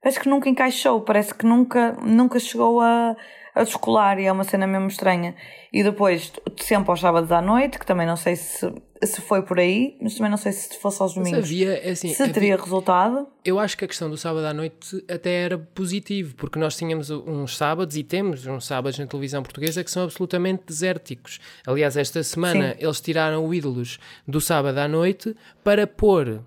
Parece 0.00 0.20
que 0.20 0.28
nunca 0.28 0.48
encaixou, 0.48 1.00
parece 1.00 1.34
que 1.34 1.44
nunca, 1.44 1.92
nunca 2.02 2.38
chegou 2.38 2.80
a, 2.80 3.16
a 3.58 3.64
descolar 3.64 4.18
e 4.18 4.24
é 4.26 4.32
uma 4.32 4.44
cena 4.44 4.66
mesmo 4.66 4.86
estranha. 4.88 5.34
E 5.72 5.82
depois, 5.82 6.32
sempre 6.60 6.90
aos 6.90 7.00
sábados 7.00 7.30
à 7.32 7.40
noite, 7.42 7.78
que 7.78 7.84
também 7.84 8.06
não 8.06 8.16
sei 8.16 8.36
se, 8.36 8.72
se 9.04 9.20
foi 9.20 9.42
por 9.42 9.58
aí, 9.58 9.98
mas 10.00 10.14
também 10.14 10.30
não 10.30 10.36
sei 10.38 10.52
se 10.52 10.78
fosse 10.78 11.02
aos 11.02 11.14
domingos. 11.14 11.40
Mas 11.40 11.44
havia, 11.48 11.72
é 11.76 11.90
assim, 11.90 12.08
se 12.14 12.22
havia- 12.22 12.34
teria 12.34 12.56
resultado. 12.56 13.26
Eu 13.44 13.58
acho 13.58 13.76
que 13.76 13.84
a 13.84 13.88
questão 13.88 14.08
do 14.08 14.16
sábado 14.16 14.46
à 14.46 14.54
noite 14.54 15.04
até 15.10 15.42
era 15.42 15.58
positivo, 15.58 16.34
porque 16.36 16.58
nós 16.58 16.76
tínhamos 16.76 17.10
uns 17.10 17.56
sábados 17.56 17.96
e 17.96 18.02
temos 18.04 18.46
uns 18.46 18.64
sábados 18.66 18.98
na 18.98 19.06
televisão 19.06 19.42
portuguesa 19.42 19.82
que 19.84 19.90
são 19.90 20.04
absolutamente 20.04 20.62
desérticos. 20.66 21.38
Aliás, 21.66 21.96
esta 21.96 22.22
semana 22.22 22.76
eles 22.78 23.00
tiraram 23.00 23.44
o 23.46 23.52
Ídolos 23.52 23.98
do 24.26 24.40
sábado 24.40 24.78
à 24.78 24.88
noite 24.88 25.34
para 25.62 25.86
pôr 25.86 26.42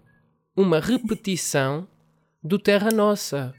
uma 0.55 0.79
repetição 0.79 1.87
do 2.43 2.57
Terra 2.57 2.89
Nossa 2.91 3.53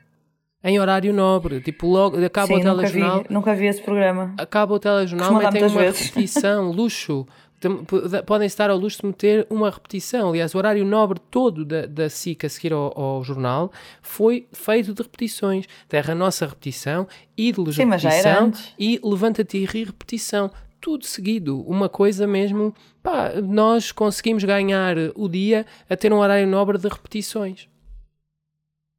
em 0.65 0.79
horário 0.81 1.13
nobre. 1.13 1.61
Tipo, 1.61 1.87
logo 1.89 2.25
acaba 2.25 2.47
Sim, 2.49 2.55
o 2.55 2.57
nunca 2.59 2.87
vi, 2.87 2.93
telejornal, 2.93 3.25
nunca 3.31 3.55
vi 3.55 3.67
esse 3.67 3.83
programa. 3.83 4.35
acaba 4.39 4.75
o 4.75 4.79
telejornal, 4.79 5.33
metem 5.35 5.51
muitas 5.53 5.73
uma 5.73 5.81
vezes. 5.83 6.01
repetição, 6.07 6.71
luxo. 6.73 7.27
Tem- 7.61 7.85
Podem 8.27 8.47
estar 8.47 8.71
ao 8.71 8.77
luxo 8.77 9.03
de 9.03 9.07
meter 9.07 9.47
uma 9.49 9.71
repetição. 9.71 10.31
Aliás, 10.31 10.53
o 10.53 10.59
horário 10.59 10.85
nobre 10.85 11.21
todo 11.31 11.65
da, 11.65 11.87
da 11.87 12.09
SIC 12.09 12.45
a 12.45 12.49
seguir 12.49 12.73
ao, 12.73 12.93
ao 13.01 13.23
jornal 13.23 13.71
foi 14.03 14.49
feito 14.53 14.93
de 14.93 15.01
repetições. 15.01 15.67
Terra 15.89 16.13
Nossa 16.13 16.45
repetição, 16.45 17.07
Ídolos 17.39 17.77
Sim, 17.77 17.85
repetição 17.85 18.51
e 18.77 18.99
Levanta-te 19.05 19.59
e 19.59 19.65
ri 19.65 19.85
repetição. 19.85 20.51
Tudo 20.81 21.07
seguido. 21.07 21.61
Uma 21.63 21.89
coisa 21.89 22.27
mesmo. 22.27 22.75
Pá, 23.01 23.31
nós 23.41 23.93
conseguimos 23.93 24.43
ganhar 24.43 24.97
o 25.15 25.29
dia 25.29 25.65
a 25.89 25.97
ter 25.97 26.13
um 26.13 26.19
horário 26.19 26.49
nobre 26.49 26.77
de 26.79 26.89
repetições. 26.89 27.69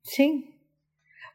Sim. 0.06 0.53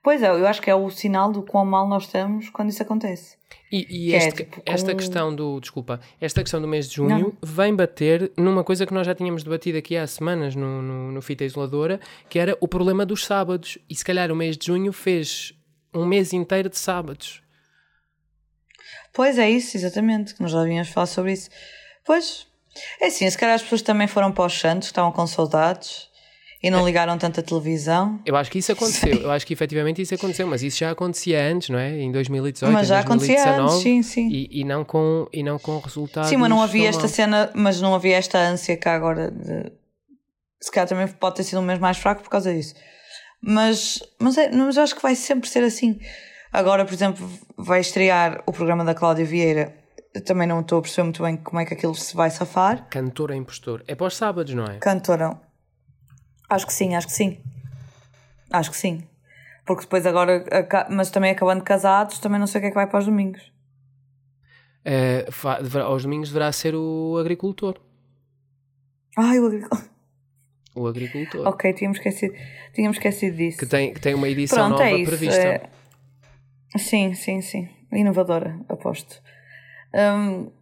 Pois 0.08 0.22
é, 0.22 0.28
eu 0.30 0.46
acho 0.46 0.62
que 0.62 0.70
é 0.70 0.74
o 0.74 0.88
sinal 0.88 1.30
do 1.30 1.42
quão 1.42 1.66
mal 1.66 1.86
nós 1.86 2.04
estamos 2.04 2.48
quando 2.48 2.70
isso 2.70 2.82
acontece. 2.82 3.36
E, 3.70 4.06
e 4.08 4.14
é, 4.14 4.16
este- 4.16 4.42
tipo, 4.42 4.62
esta 4.64 4.94
questão 4.94 5.36
do, 5.36 5.60
desculpa, 5.60 6.00
esta 6.18 6.40
questão 6.40 6.62
do 6.62 6.66
mês 6.66 6.88
de 6.88 6.96
junho 6.96 7.18
Não. 7.18 7.32
vem 7.42 7.76
bater 7.76 8.32
numa 8.34 8.64
coisa 8.64 8.86
que 8.86 8.94
nós 8.94 9.06
já 9.06 9.14
tínhamos 9.14 9.42
debatido 9.42 9.76
aqui 9.76 9.98
há 9.98 10.06
semanas 10.06 10.56
no, 10.56 10.80
no, 10.80 11.12
no 11.12 11.20
Fita 11.20 11.44
Isoladora, 11.44 12.00
que 12.26 12.38
era 12.38 12.56
o 12.58 12.66
problema 12.66 13.04
dos 13.04 13.22
sábados. 13.26 13.76
E 13.86 13.94
se 13.94 14.02
calhar 14.02 14.32
o 14.32 14.34
mês 14.34 14.56
de 14.56 14.68
junho 14.68 14.94
fez 14.94 15.52
um 15.92 16.06
mês 16.06 16.32
inteiro 16.32 16.70
de 16.70 16.78
sábados. 16.78 17.42
Pois 19.12 19.38
é 19.38 19.50
isso, 19.50 19.76
exatamente, 19.76 20.34
que 20.34 20.40
nós 20.40 20.52
já 20.52 20.64
vínhamos 20.64 20.88
falar 20.88 21.04
sobre 21.04 21.34
isso. 21.34 21.50
Pois, 22.02 22.46
é 22.98 23.08
assim, 23.08 23.28
se 23.28 23.36
calhar 23.36 23.56
as 23.56 23.62
pessoas 23.62 23.82
também 23.82 24.08
foram 24.08 24.32
para 24.32 24.46
os 24.46 24.58
Santos, 24.58 24.88
que 24.88 24.92
estavam 24.92 25.12
com 25.12 25.26
saudades 25.26 26.08
e 26.62 26.70
não 26.70 26.84
ligaram 26.84 27.16
tanto 27.16 27.40
a 27.40 27.42
televisão. 27.42 28.20
Eu 28.26 28.34
acho 28.36 28.50
que 28.50 28.58
isso 28.58 28.72
aconteceu, 28.72 29.14
eu 29.22 29.30
acho 29.30 29.46
que 29.46 29.52
efetivamente 29.52 30.02
isso 30.02 30.14
aconteceu, 30.14 30.46
mas 30.46 30.62
isso 30.62 30.78
já 30.78 30.90
acontecia 30.90 31.40
antes, 31.40 31.68
não 31.68 31.78
é? 31.78 32.00
Em 32.00 32.10
2018, 32.10 32.72
Mas 32.72 32.86
em 32.86 32.88
já 32.88 33.00
acontecia 33.00 33.36
2019, 33.36 33.72
antes, 33.72 33.82
sim, 33.82 34.02
sim. 34.02 34.28
E, 34.28 34.60
e 34.60 34.64
não 34.64 34.84
com, 34.84 35.28
e 35.32 35.42
não 35.42 35.58
com 35.58 35.78
resultados. 35.78 36.28
Sim, 36.28 36.36
mas 36.36 36.50
não 36.50 36.60
havia 36.60 36.88
esta 36.88 37.02
maus. 37.02 37.12
cena, 37.12 37.50
mas 37.54 37.80
não 37.80 37.94
havia 37.94 38.16
esta 38.16 38.38
ânsia 38.38 38.76
cá 38.76 38.94
agora 38.94 39.30
de. 39.30 39.72
Se 40.60 40.72
calhar 40.72 40.88
também 40.88 41.06
pode 41.06 41.36
ter 41.36 41.44
sido 41.44 41.60
um 41.60 41.64
mês 41.64 41.78
mais 41.78 41.98
fraco 41.98 42.22
por 42.22 42.30
causa 42.30 42.52
disso. 42.52 42.74
Mas, 43.40 44.02
mas, 44.18 44.36
é, 44.36 44.50
mas 44.50 44.76
acho 44.76 44.96
que 44.96 45.02
vai 45.02 45.14
sempre 45.14 45.48
ser 45.48 45.62
assim. 45.62 46.00
Agora, 46.52 46.84
por 46.84 46.92
exemplo, 46.92 47.30
vai 47.56 47.80
estrear 47.80 48.42
o 48.44 48.52
programa 48.52 48.84
da 48.84 48.94
Cláudia 48.94 49.24
Vieira. 49.24 49.76
Eu 50.12 50.24
também 50.24 50.48
não 50.48 50.60
estou 50.60 50.78
a 50.78 50.82
perceber 50.82 51.04
muito 51.04 51.22
bem 51.22 51.36
como 51.36 51.60
é 51.60 51.64
que 51.64 51.74
aquilo 51.74 51.94
se 51.94 52.16
vai 52.16 52.30
safar. 52.30 52.88
Cantor 52.90 53.30
a 53.30 53.36
impostor. 53.36 53.84
É 53.86 53.94
para 53.94 54.08
os 54.08 54.16
sábados, 54.16 54.52
não 54.54 54.64
é? 54.64 54.78
Cantora. 54.78 55.38
Acho 56.48 56.66
que 56.66 56.72
sim, 56.72 56.94
acho 56.94 57.06
que 57.06 57.12
sim. 57.12 57.38
Acho 58.50 58.70
que 58.70 58.76
sim. 58.76 59.06
Porque 59.66 59.82
depois 59.82 60.06
agora, 60.06 60.44
mas 60.90 61.10
também 61.10 61.30
acabando 61.30 61.62
casados, 61.62 62.18
também 62.18 62.40
não 62.40 62.46
sei 62.46 62.58
o 62.58 62.62
que 62.62 62.66
é 62.68 62.70
que 62.70 62.74
vai 62.74 62.86
para 62.86 62.98
os 63.00 63.04
domingos. 63.06 63.52
Deverá- 65.62 65.84
aos 65.84 66.02
domingos 66.02 66.28
deverá 66.30 66.50
ser 66.52 66.74
o 66.74 67.16
agricultor. 67.20 67.78
Ai, 69.16 69.38
o 69.40 69.46
agricultor. 69.46 69.88
O 70.74 70.86
agricultor. 70.86 71.48
Ok, 71.48 71.72
tínhamos 71.72 71.98
esquecido, 71.98 72.34
tínhamos 72.72 72.98
esquecido 72.98 73.36
disso. 73.36 73.58
Que 73.58 73.66
tem, 73.66 73.92
que 73.92 74.00
tem 74.00 74.14
uma 74.14 74.28
edição 74.28 74.58
Pronto, 74.68 74.78
nova 74.78 74.84
é 74.84 74.92
isso. 75.00 75.10
prevista. 75.10 75.40
é- 75.48 75.68
Sim, 76.78 77.14
sim, 77.14 77.40
sim. 77.40 77.68
Inovadora, 77.90 78.60
aposto. 78.68 79.20
Hum, 79.92 80.52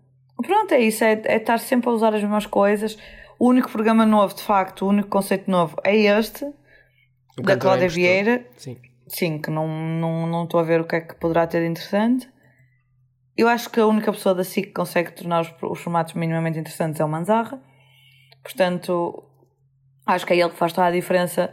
pronto, 0.41 0.73
é 0.73 0.81
isso. 0.81 1.05
É, 1.05 1.21
é 1.27 1.37
estar 1.37 1.59
sempre 1.59 1.91
a 1.91 1.93
usar 1.93 2.15
as 2.15 2.23
mesmas 2.23 2.47
coisas. 2.47 2.97
O 3.39 3.49
único 3.49 3.71
programa 3.71 4.07
novo, 4.07 4.35
de 4.35 4.43
facto, 4.43 4.87
o 4.87 4.89
único 4.89 5.09
conceito 5.09 5.51
novo 5.51 5.77
é 5.85 5.97
este, 5.97 6.45
O 7.39 7.43
da 7.43 7.57
Cláudia. 7.57 7.89
Vieira. 7.89 8.47
Sim. 8.57 8.79
Sim, 9.09 9.39
que 9.39 9.51
não 9.51 9.69
não 9.69 10.27
não 10.27 10.45
estou 10.45 10.59
a 10.59 10.65
ver 10.65 10.81
o 10.81 10.85
que 10.85 10.97
é 10.97 11.01
que 11.01 11.15
poderá 11.15 11.47
ter 11.47 11.61
de 11.61 11.69
interessante. 11.69 12.29
Eu 13.37 13.49
acho 13.49 13.71
que 13.71 13.79
a 13.79 13.87
única 13.87 14.11
pessoa 14.11 14.35
da 14.35 14.43
SIC 14.43 14.69
que 14.69 14.73
consegue 14.73 15.13
tornar 15.13 15.43
os, 15.43 15.55
os 15.63 15.81
formatos 15.81 16.15
minimamente 16.15 16.59
interessantes 16.59 17.01
é 17.01 17.05
o 17.05 17.09
Manzarra. 17.09 17.61
Portanto, 18.43 19.23
acho 20.07 20.27
que 20.27 20.33
é 20.33 20.37
ele 20.39 20.51
que 20.51 20.57
faz 20.57 20.73
toda 20.73 20.87
a 20.87 20.91
diferença 20.91 21.53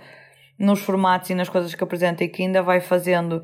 nos 0.58 0.82
formatos 0.82 1.30
e 1.30 1.36
nas 1.36 1.50
coisas 1.50 1.76
que 1.76 1.84
apresenta 1.84 2.24
e 2.24 2.30
que 2.30 2.42
ainda 2.42 2.62
vai 2.62 2.80
fazendo 2.80 3.44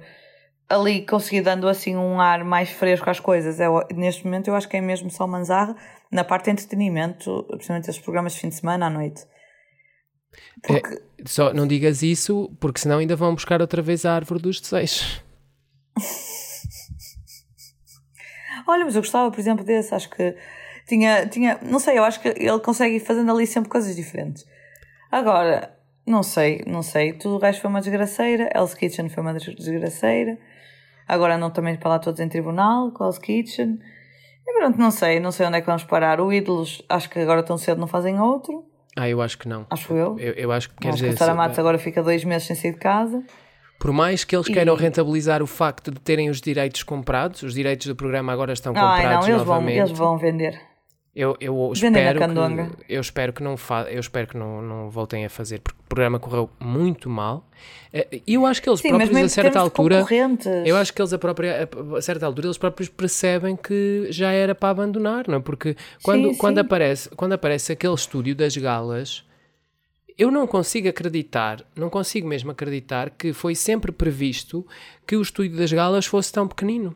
ali, 0.69 1.06
conseguir 1.06 1.41
dando 1.41 1.67
assim 1.67 1.97
um 1.97 2.21
ar 2.21 2.43
mais 2.43 2.69
fresco 2.69 3.10
às 3.10 3.19
coisas. 3.19 3.60
É, 3.60 3.67
neste 3.93 4.23
momento 4.23 4.47
eu 4.47 4.56
acho 4.56 4.69
que 4.69 4.78
é 4.78 4.82
mesmo 4.82 5.10
só 5.10 5.25
o 5.25 5.28
Manzarra 5.28 5.75
na 6.12 6.24
parte 6.24 6.45
de 6.45 6.52
entretenimento, 6.52 7.43
principalmente 7.50 7.89
esses 7.89 8.02
programas 8.02 8.34
de 8.34 8.39
fim 8.39 8.50
de 8.50 8.56
semana 8.56 8.88
à 8.88 8.89
noite. 8.89 9.26
Porque, 10.62 11.02
Só 11.26 11.54
não 11.54 11.67
digas 11.67 12.02
isso, 12.04 12.56
porque 12.60 12.80
senão 12.80 13.00
ainda 13.00 13.15
vão 13.15 13.34
buscar 13.34 13.62
outra 13.62 13.82
vez 13.82 14.06
a 14.06 14.13
árvore 14.15 14.41
dos 14.41 14.60
desejos. 14.62 15.24
Olha, 18.67 18.86
mas 18.86 18.95
eu 18.95 19.02
gostava, 19.02 19.32
por 19.32 19.39
exemplo, 19.39 19.65
desse. 19.65 19.93
Acho 19.95 20.10
que 20.10 20.36
tinha, 20.88 21.26
tinha. 21.28 21.60
Não 21.63 21.80
sei, 21.80 21.98
eu 21.98 22.04
acho 22.04 22.19
que 22.22 22.28
ele 22.28 22.60
consegue 22.60 22.98
ir 22.98 23.00
fazendo 23.00 23.32
ali 23.32 23.48
sempre 23.48 23.69
coisas 23.69 23.95
diferentes. 23.95 24.45
Agora, 25.12 25.76
não 26.06 26.22
sei, 26.22 26.63
não 26.67 26.84
sei. 26.84 27.13
Tudo 27.13 27.36
o 27.36 27.39
resto 27.39 27.62
foi 27.62 27.69
uma 27.69 27.80
desgraceira. 27.82 28.50
Hell's 28.54 28.74
Kitchen 28.76 29.10
foi 29.10 29.24
uma 29.24 29.34
des- 29.34 29.56
desgraceira. 29.56 30.38
Agora 31.08 31.36
andam 31.36 31.50
também 31.52 31.76
para 31.76 31.89
lá 31.89 32.00
todos 32.00 32.19
em 32.19 32.30
tribunal 32.30 32.91
com 32.91 33.04
Hell's 33.04 33.17
Kitchen. 33.17 33.80
E 34.49 34.59
pronto, 34.59 34.77
não 34.79 34.89
sei, 34.91 35.19
não 35.19 35.31
sei 35.31 35.45
onde 35.45 35.57
é 35.57 35.62
que 35.62 35.67
vamos 35.67 35.83
parar. 35.83 36.19
O 36.19 36.33
Ídolos, 36.33 36.81
acho 36.89 37.09
que 37.09 37.19
agora 37.19 37.43
tão 37.43 37.57
cedo 37.57 37.79
não 37.79 37.88
fazem 37.88 38.19
outro. 38.19 38.65
Ah, 38.97 39.07
eu 39.07 39.21
acho 39.21 39.38
que 39.38 39.47
não. 39.47 39.65
Acho 39.69 39.93
eu. 39.93 40.17
Eu, 40.19 40.33
eu 40.33 40.51
acho 40.51 40.69
que 40.69 40.75
quer 40.77 40.93
dizer, 40.93 41.09
a 41.09 41.17
Sara 41.17 41.33
Matos 41.35 41.59
agora 41.59 41.77
fica 41.77 42.01
dois 42.01 42.23
meses 42.25 42.47
sem 42.47 42.55
sair 42.55 42.71
de 42.73 42.79
casa. 42.79 43.23
por 43.79 43.93
mais 43.93 44.23
que 44.25 44.35
eles 44.35 44.47
queiram 44.47 44.75
E- 44.75 44.79
rentabilizar 44.79 45.41
o 45.41 45.47
facto 45.47 45.91
de 45.91 45.99
terem 46.01 46.29
os 46.29 46.41
direitos 46.41 46.83
comprados, 46.83 47.43
os 47.43 47.53
direitos 47.53 47.88
do 47.88 47.95
programa 47.95 48.33
agora 48.33 48.51
estão 48.51 48.73
comprados 48.73 49.27
não, 49.27 49.33
eles 49.35 49.43
vão, 49.45 49.55
novamente. 49.55 49.77
eles 49.77 49.91
vão 49.97 50.17
vender. 50.17 50.62
Eu, 51.19 51.36
eu 51.41 51.69
espero 51.73 52.17
que, 52.17 52.93
eu 52.93 53.01
espero 53.01 53.34
que 53.34 53.43
não 53.43 53.58
fa 53.58 53.82
eu 53.91 53.99
espero 53.99 54.25
que 54.25 54.38
não, 54.38 54.62
não 54.62 54.89
voltem 54.89 55.25
a 55.25 55.29
fazer 55.29 55.60
porque 55.60 55.77
o 55.77 55.84
programa 55.84 56.17
correu 56.17 56.49
muito 56.58 57.10
mal. 57.10 57.45
Eh, 57.91 58.21
E 58.25 58.36
eu 58.36 58.45
acho 58.45 58.62
que 58.62 58.69
eles 58.69 58.79
Sim, 58.79 58.88
próprios 58.88 59.17
a 59.17 59.27
certa 59.27 59.60
altura 59.60 60.05
eu 60.65 60.77
acho 60.77 60.93
que 60.93 61.01
eles 61.01 61.12
a 61.12 61.17
própria 61.19 61.67
a, 61.93 61.97
a 61.97 62.01
certa 62.01 62.25
altura 62.25 62.47
eles 62.47 62.58
próprios 62.58 62.88
percebem 62.88 63.58
que 63.58 64.08
já 64.12 64.32
era 64.32 64.55
para 64.55 64.69
abandonar, 64.69 65.27
não 65.27 65.39
é? 65.39 65.39
Porque 65.41 65.75
quando 66.01 66.29
Sim, 66.29 66.38
quando 66.38 66.55
sim. 66.55 66.62
aparece 66.62 67.10
quando 67.10 67.34
aparece 67.34 67.73
aquele 67.73 67.95
estúdio 67.95 68.34
das 68.34 68.55
galas 68.55 69.25
eu 70.17 70.32
não 70.32 70.47
consigo 70.47 70.88
acreditar, 70.88 71.65
não 71.75 71.89
consigo 71.89 72.29
mesmo 72.29 72.49
acreditar 72.51 73.10
que 73.10 73.34
foi 73.34 73.55
sempre 73.55 73.91
previsto 73.91 74.65
que 75.05 75.17
o 75.17 75.21
estúdio 75.21 75.58
das 75.58 75.73
galas 75.73 76.05
fosse 76.05 76.32
tão 76.32 76.47
pequenino. 76.47 76.95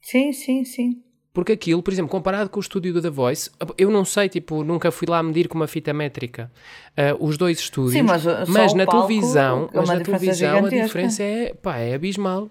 Sim, 0.00 0.32
sim, 0.32 0.64
sim. 0.64 1.02
Porque 1.40 1.52
aquilo, 1.52 1.82
por 1.82 1.90
exemplo, 1.90 2.10
comparado 2.10 2.50
com 2.50 2.58
o 2.58 2.60
estúdio 2.60 2.92
do 2.92 3.00
The 3.00 3.08
Voice, 3.08 3.50
eu 3.78 3.90
não 3.90 4.04
sei, 4.04 4.28
tipo, 4.28 4.62
nunca 4.62 4.90
fui 4.90 5.08
lá 5.08 5.22
medir 5.22 5.48
com 5.48 5.54
uma 5.54 5.66
fita 5.66 5.90
métrica 5.90 6.52
uh, 6.90 7.24
os 7.26 7.38
dois 7.38 7.58
estúdios, 7.58 7.94
Sim, 7.94 8.02
mas, 8.02 8.24
só 8.24 8.44
mas 8.46 8.74
na 8.74 8.84
palco 8.84 9.06
televisão, 9.08 9.70
é 9.72 9.76
mas 9.78 9.88
na 9.88 10.00
televisão 10.00 10.66
a 10.66 10.68
diferença 10.68 11.22
é, 11.22 11.54
pá, 11.54 11.78
é 11.78 11.94
abismal. 11.94 12.50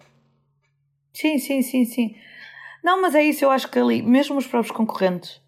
Sim, 1.14 1.38
sim, 1.38 1.62
sim, 1.62 1.86
sim. 1.86 2.16
Não, 2.84 3.00
mas 3.00 3.14
é 3.14 3.22
isso, 3.22 3.46
eu 3.46 3.52
acho 3.52 3.70
que 3.70 3.78
ali, 3.78 4.02
mesmo 4.02 4.36
os 4.40 4.48
próprios 4.48 4.76
concorrentes, 4.76 5.40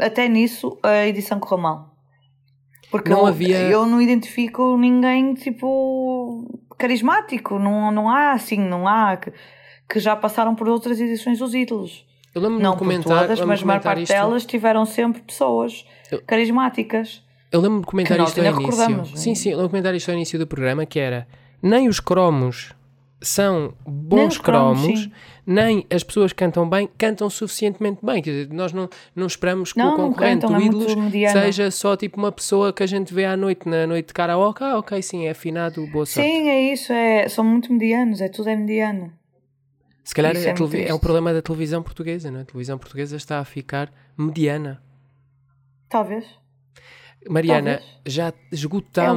até 0.00 0.26
nisso 0.26 0.76
a 0.82 1.06
edição 1.06 1.38
correu 1.38 1.62
mal. 1.62 1.96
Porque 2.90 3.10
Não 3.10 3.20
eu, 3.20 3.26
havia- 3.26 3.60
eu 3.70 3.86
não 3.86 4.02
identifico 4.02 4.76
ninguém 4.76 5.34
tipo 5.34 6.60
carismático, 6.76 7.60
não, 7.60 7.92
não 7.92 8.10
há 8.10 8.32
assim, 8.32 8.58
não 8.58 8.88
há 8.88 9.16
que, 9.16 9.32
que 9.88 10.00
já 10.00 10.16
passaram 10.16 10.56
por 10.56 10.68
outras 10.68 10.98
edições 10.98 11.38
dos 11.38 11.54
ídolos. 11.54 12.04
Eu 12.34 12.40
lembro-me 12.42 12.62
Não 12.62 12.72
de 12.76 13.04
todas, 13.04 13.40
mas 13.40 13.62
a 13.62 13.64
maior 13.66 13.80
parte 13.80 14.02
isto, 14.02 14.12
delas 14.12 14.44
tiveram 14.44 14.84
sempre 14.84 15.22
pessoas 15.22 15.84
Eu- 16.10 16.20
carismáticas. 16.26 17.22
Eu 17.52 17.60
lembro-me 17.60 17.82
de 17.82 17.86
comentar 17.86 18.18
isto 18.20 18.40
ao 18.40 18.46
início. 18.46 19.00
é? 19.00 19.16
Sim, 19.16 19.34
sim, 19.36 19.50
eu 19.50 19.56
lembro 19.56 19.68
de 19.68 19.70
comentar 19.70 19.94
isto 19.94 20.08
ao 20.10 20.14
início 20.16 20.38
do 20.38 20.46
programa, 20.46 20.84
que 20.84 20.98
era 20.98 21.28
nem 21.62 21.86
os 21.88 22.00
cromos 22.00 22.74
são 23.22 23.60
Nem 23.60 23.72
bons 23.86 24.32
os 24.34 24.38
cromos, 24.38 24.82
cromos, 24.82 25.08
nem 25.46 25.86
as 25.90 26.02
pessoas 26.02 26.32
que 26.32 26.36
cantam 26.44 26.68
bem, 26.68 26.88
cantam 26.98 27.30
suficientemente 27.30 28.04
bem. 28.04 28.20
Quer 28.20 28.30
dizer, 28.30 28.52
nós 28.52 28.72
não, 28.72 28.88
não 29.14 29.26
esperamos 29.26 29.72
que 29.72 29.78
Não, 29.78 29.94
o 29.94 29.96
concorrente 29.96 30.42
cantam, 30.42 30.56
do 30.58 30.62
é 30.62 30.66
Ídolos 30.66 30.94
mediana. 30.94 31.40
seja 31.40 31.70
só 31.70 31.96
tipo 31.96 32.18
uma 32.18 32.30
pessoa 32.32 32.72
que 32.72 32.82
a 32.82 32.86
gente 32.86 33.14
vê 33.14 33.24
à 33.24 33.36
noite, 33.36 33.66
na 33.68 33.86
noite 33.86 34.08
de 34.08 34.12
karaoke. 34.14 34.62
Ah, 34.62 34.76
ok, 34.78 35.00
sim, 35.00 35.26
é 35.26 35.30
afinado, 35.30 35.86
boa 35.86 36.04
sorte. 36.04 36.28
Sim, 36.28 36.48
é 36.50 36.72
isso, 36.72 36.92
é, 36.92 37.28
são 37.28 37.44
muito 37.44 37.72
medianos, 37.72 38.20
é 38.20 38.28
tudo 38.28 38.48
é 38.50 38.56
mediano. 38.56 39.10
Se 40.04 40.14
calhar 40.14 40.36
é, 40.36 40.38
é 40.38 40.48
é 40.50 40.52
o 40.52 40.68
triste. 40.68 41.00
problema 41.00 41.32
da 41.32 41.40
televisão 41.42 41.82
portuguesa, 41.82 42.30
não 42.30 42.40
é? 42.40 42.42
A 42.42 42.44
televisão 42.44 42.76
portuguesa 42.78 43.16
está 43.16 43.38
a 43.40 43.44
ficar 43.44 43.90
mediana. 44.16 44.82
Talvez. 45.88 46.24
Mariana, 47.28 47.78
Talvez. 47.78 48.00
já 48.04 48.28
É 48.28 49.12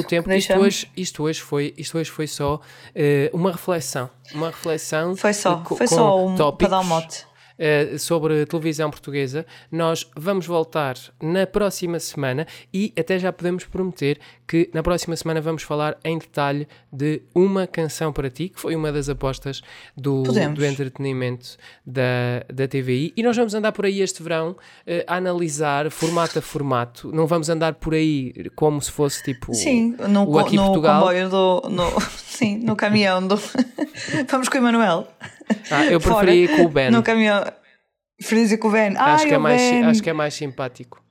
o 0.00 0.04
tempo. 0.04 0.30
Isto 0.30 0.52
hoje, 0.54 0.90
isto 0.96 1.22
hoje 1.24 1.40
foi, 1.40 1.74
isto 1.76 1.98
hoje 1.98 2.08
foi 2.10 2.26
só 2.28 2.60
eh, 2.94 3.28
uma 3.32 3.50
reflexão, 3.50 4.08
uma 4.32 4.48
reflexão 4.50 5.16
Foi 5.16 5.32
só, 5.32 5.56
co- 5.62 5.74
foi 5.76 5.88
com 5.88 5.94
só 5.96 6.26
um, 6.26 6.36
para 6.52 6.68
dar 6.68 6.80
um 6.80 6.84
mote. 6.84 7.26
Eh, 7.62 7.98
sobre 7.98 8.40
a 8.40 8.46
televisão 8.46 8.90
portuguesa. 8.90 9.44
Nós 9.70 10.08
vamos 10.16 10.46
voltar 10.46 10.96
na 11.22 11.46
próxima 11.46 12.00
semana 12.00 12.46
e 12.72 12.90
até 12.98 13.18
já 13.18 13.30
podemos 13.30 13.64
prometer 13.64 14.18
que 14.48 14.70
na 14.72 14.82
próxima 14.82 15.14
semana 15.14 15.42
vamos 15.42 15.62
falar 15.62 15.98
em 16.02 16.16
detalhe 16.18 16.66
de 16.90 17.20
uma 17.34 17.66
canção 17.66 18.14
para 18.14 18.30
ti, 18.30 18.48
que 18.48 18.58
foi 18.58 18.74
uma 18.74 18.90
das 18.90 19.10
apostas 19.10 19.60
do, 19.94 20.22
Podemos. 20.22 20.58
do 20.58 20.64
entretenimento 20.64 21.58
da, 21.84 22.42
da 22.52 22.66
TVI. 22.66 23.12
E 23.14 23.22
nós 23.22 23.36
vamos 23.36 23.52
andar 23.54 23.72
por 23.72 23.84
aí 23.84 24.00
este 24.00 24.22
verão 24.22 24.56
eh, 24.86 25.04
a 25.06 25.16
analisar 25.16 25.90
formato 25.90 26.38
a 26.38 26.42
formato. 26.42 27.12
Não 27.12 27.26
vamos 27.26 27.50
andar 27.50 27.74
por 27.74 27.92
aí 27.92 28.32
como 28.56 28.80
se 28.80 28.90
fosse 28.90 29.22
tipo 29.22 29.52
Sim, 29.52 29.94
no, 30.08 30.26
o 30.26 30.38
Aqui 30.38 30.56
no 30.56 30.64
Portugal. 30.64 31.00
comboio 31.00 31.28
do. 31.28 31.68
No, 31.68 32.00
sim, 32.16 32.56
no 32.56 32.74
caminhão 32.74 33.26
do. 33.26 33.36
Vamos 34.30 34.48
com 34.48 34.54
o 34.56 34.58
Emanuel. 34.60 35.06
Ah, 35.70 35.84
eu 35.86 36.00
Fora. 36.00 36.16
preferi 36.26 36.44
ir 36.44 36.56
com 36.56 36.64
o 36.64 36.68
Ben. 36.68 36.90
No 36.90 37.02
caminhão. 37.02 37.44
Feliz 38.22 38.54
com 38.58 38.68
o 38.68 38.70
Ben. 38.70 38.96
Acho, 38.96 39.22
Ai, 39.24 39.28
que 39.28 39.34
é 39.34 39.38
mais, 39.38 39.60
Ben. 39.60 39.84
acho 39.84 40.02
que 40.02 40.10
é 40.10 40.12
mais 40.12 40.34
simpático. 40.34 41.02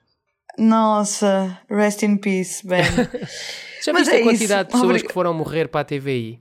Nossa, 0.58 1.58
rest 1.70 2.04
in 2.04 2.18
peace, 2.18 2.66
Ben. 2.68 2.84
Já 3.84 3.94
Mas 3.94 4.08
viste 4.08 4.16
é 4.18 4.20
a 4.20 4.24
quantidade 4.24 4.62
isso. 4.62 4.66
de 4.66 4.72
pessoas 4.72 4.84
Obrig- 4.84 5.08
que 5.08 5.14
foram 5.14 5.34
morrer 5.34 5.68
para 5.70 5.82
a 5.82 5.84
TVI? 5.86 6.40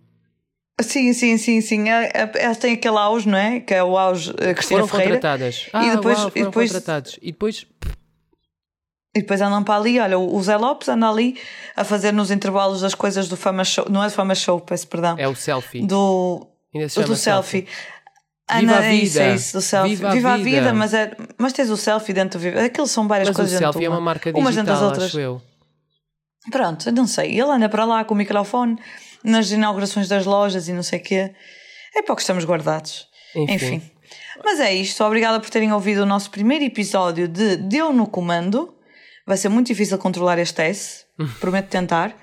sim, 0.80 1.12
sim, 1.12 1.38
sim, 1.38 1.60
sim. 1.60 1.88
É- 1.88 2.10
é- 2.14 2.32
Elas 2.36 2.58
têm 2.58 2.74
aquele 2.74 2.96
auge, 2.98 3.28
não 3.28 3.38
é? 3.38 3.60
Que 3.60 3.74
é 3.74 3.82
o 3.82 3.96
auge 3.96 4.30
eh, 4.38 4.54
Cristina 4.54 4.80
Foram 4.80 4.88
Ferreira. 4.88 5.14
contratadas. 5.14 5.68
Ah, 5.72 5.86
E 5.86 5.90
depois- 5.96 6.18
uau, 6.18 6.28
e 6.28 6.30
foram 6.32 6.44
depois- 6.46 6.72
contratados. 6.72 7.18
E 7.22 7.32
depois 7.32 7.66
E 9.16 9.20
depois 9.20 9.40
andam 9.40 9.64
para 9.64 9.76
ali, 9.76 9.98
olha, 9.98 10.18
o 10.18 10.40
Zé 10.42 10.56
Lopes 10.56 10.88
anda 10.88 11.08
ali 11.08 11.36
a 11.74 11.82
fazer 11.82 12.12
nos 12.12 12.30
intervalos 12.30 12.82
das 12.82 12.94
coisas 12.94 13.28
do 13.28 13.36
Fama 13.36 13.64
Show. 13.64 13.86
Não 13.90 14.02
é 14.04 14.06
do 14.06 14.12
Fama 14.12 14.34
Show, 14.34 14.60
peço 14.60 14.86
perdão. 14.86 15.16
é 15.18 15.26
o 15.26 15.34
selfie. 15.34 15.84
Do, 15.86 16.46
Ainda 16.74 16.88
se 16.88 16.98
o 17.00 17.04
do 17.04 17.16
selfie. 17.16 17.66
Viva 18.50 18.72
Ana, 18.72 18.78
a 18.80 18.86
é 18.86 18.94
isso, 18.94 19.12
vida. 19.14 19.24
é 19.26 19.34
isso, 19.34 19.52
do 19.52 19.60
selfie. 19.60 19.96
Viva 19.96 20.10
Viva, 20.12 20.28
a 20.30 20.34
a 20.34 20.36
vida. 20.38 20.50
vida, 20.50 20.72
mas, 20.74 20.94
é, 20.94 21.14
mas 21.36 21.52
tens 21.52 21.68
o 21.70 21.76
selfie 21.76 22.12
dentro 22.14 22.38
do 22.38 22.42
Viva. 22.42 22.62
Aquilo 22.62 22.86
são 22.86 23.06
várias 23.06 23.28
Mas 23.28 23.36
o 23.36 23.38
coisas 23.40 23.52
dentro 23.58 23.72
selfie 23.72 23.84
é 23.86 23.88
uma 23.90 24.00
marca 24.00 24.30
Umas 24.34 24.54
dentro 24.54 24.66
das 24.72 24.76
digital, 24.78 24.88
outras. 24.88 25.04
acho 25.08 25.20
eu. 25.20 25.42
Pronto, 26.50 26.90
não 26.92 27.06
sei. 27.06 27.32
Ele 27.32 27.50
anda 27.50 27.68
para 27.68 27.84
lá 27.84 28.04
com 28.04 28.14
o 28.14 28.16
microfone 28.16 28.78
nas 29.22 29.50
inaugurações 29.50 30.08
das 30.08 30.24
lojas 30.24 30.68
e 30.68 30.72
não 30.72 30.82
sei 30.82 30.98
o 30.98 31.02
quê. 31.02 31.34
É 31.94 32.02
para 32.02 32.12
o 32.12 32.16
que 32.16 32.22
estamos 32.22 32.44
guardados. 32.44 33.06
Enfim. 33.34 33.54
Enfim. 33.54 33.90
Mas 34.44 34.60
é 34.60 34.72
isto. 34.72 35.02
Obrigada 35.04 35.38
por 35.40 35.50
terem 35.50 35.72
ouvido 35.72 36.02
o 36.02 36.06
nosso 36.06 36.30
primeiro 36.30 36.64
episódio 36.64 37.28
de 37.28 37.56
Deu 37.56 37.92
no 37.92 38.06
Comando. 38.06 38.74
Vai 39.26 39.36
ser 39.36 39.50
muito 39.50 39.66
difícil 39.66 39.98
controlar 39.98 40.38
este 40.38 40.62
S. 40.62 41.04
Prometo 41.40 41.68
tentar. 41.68 42.16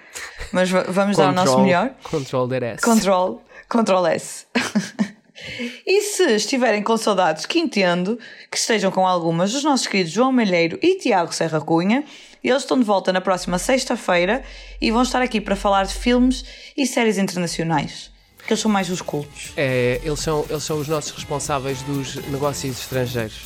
Mas 0.51 0.71
va- 0.71 0.85
vamos 0.87 1.17
dar 1.17 1.29
o 1.29 1.31
nosso 1.33 1.47
Control- 1.51 1.65
melhor. 1.65 1.93
Control 2.03 2.47
that 2.49 2.65
ass. 2.65 2.81
Control, 2.81 3.43
Control 3.69 4.07
S. 4.07 4.45
e 5.85 6.01
se 6.01 6.35
estiverem 6.35 6.83
com 6.83 6.97
saudades, 6.97 7.45
que 7.45 7.59
entendo, 7.59 8.17
que 8.51 8.57
estejam 8.57 8.91
com 8.91 9.05
algumas 9.05 9.51
dos 9.51 9.63
nossos 9.63 9.87
queridos 9.87 10.11
João 10.11 10.31
Malheiro 10.31 10.79
e 10.81 10.97
Tiago 10.97 11.33
Serra 11.33 11.61
Cunha, 11.61 12.03
eles 12.43 12.61
estão 12.61 12.77
de 12.77 12.85
volta 12.85 13.11
na 13.11 13.21
próxima 13.21 13.57
sexta-feira 13.57 14.43
e 14.79 14.91
vão 14.91 15.01
estar 15.01 15.21
aqui 15.21 15.41
para 15.41 15.55
falar 15.55 15.85
de 15.85 15.93
filmes 15.93 16.45
e 16.77 16.85
séries 16.85 17.17
internacionais. 17.17 18.11
Que 18.45 18.53
eles 18.53 18.61
são 18.61 18.69
mais 18.69 18.89
os 18.89 19.01
cultos. 19.01 19.53
É, 19.57 19.99
eles, 20.03 20.19
são, 20.19 20.45
eles 20.47 20.63
são 20.63 20.79
os 20.79 20.87
nossos 20.87 21.11
responsáveis 21.11 21.81
dos 21.81 22.15
negócios 22.27 22.79
estrangeiros. 22.79 23.45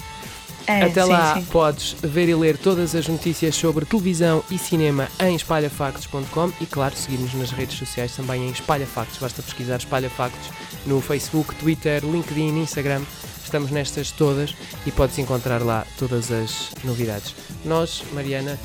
É, 0.70 0.84
Até 0.84 1.04
sim, 1.04 1.10
lá 1.10 1.34
sim. 1.34 1.46
podes 1.46 1.96
ver 2.04 2.30
e 2.30 2.36
ler 2.36 2.56
todas 2.56 2.94
as 2.94 3.08
notícias 3.08 3.56
sobre 3.56 3.86
televisão 3.86 4.44
e 4.52 4.58
cinema 4.60 5.08
em 5.20 5.36
espalhafactos.com 5.36 6.52
e, 6.62 6.68
claro, 6.68 6.96
seguir-nos 6.96 7.34
nas 7.34 7.50
redes 7.50 7.76
sociais 7.76 8.16
também 8.16 8.48
em 8.48 8.52
espalhafactos. 8.52 9.18
Basta 9.18 9.42
pesquisar 9.42 9.78
espalhafactos 9.78 10.52
no 10.86 11.02
Facebook, 11.02 11.56
Twitter, 11.56 12.04
LinkedIn, 12.06 12.56
Instagram. 12.60 13.02
Estamos 13.44 13.72
nestas 13.72 14.12
todas 14.12 14.54
e 14.86 14.92
podes 14.92 15.18
encontrar 15.18 15.64
lá 15.64 15.88
todas 15.98 16.32
as 16.32 16.70
novidades. 16.84 17.34
Nós, 17.66 18.04
Mariana, 18.14 18.56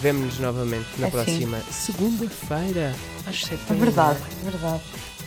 vemo-nos 0.00 0.40
novamente 0.40 0.88
na 0.98 1.06
É 1.06 1.10
próxima 1.10 1.60
segunda-feira, 1.70 2.92
às 3.24 3.40
7 3.40 3.62
É 3.70 3.74
verdade, 3.74 4.18
é 4.44 4.50
verdade. 4.50 4.82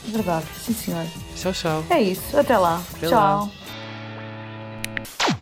É 0.05 0.11
verdade, 0.11 0.45
sim 0.65 0.73
senhor. 0.73 1.05
Tchau, 1.37 1.53
tchau. 1.53 1.83
É 1.89 2.01
isso, 2.01 2.37
até 2.37 2.57
lá. 2.57 2.83
Até 2.97 3.07
Tchau. 3.07 3.49
lá. 5.29 5.35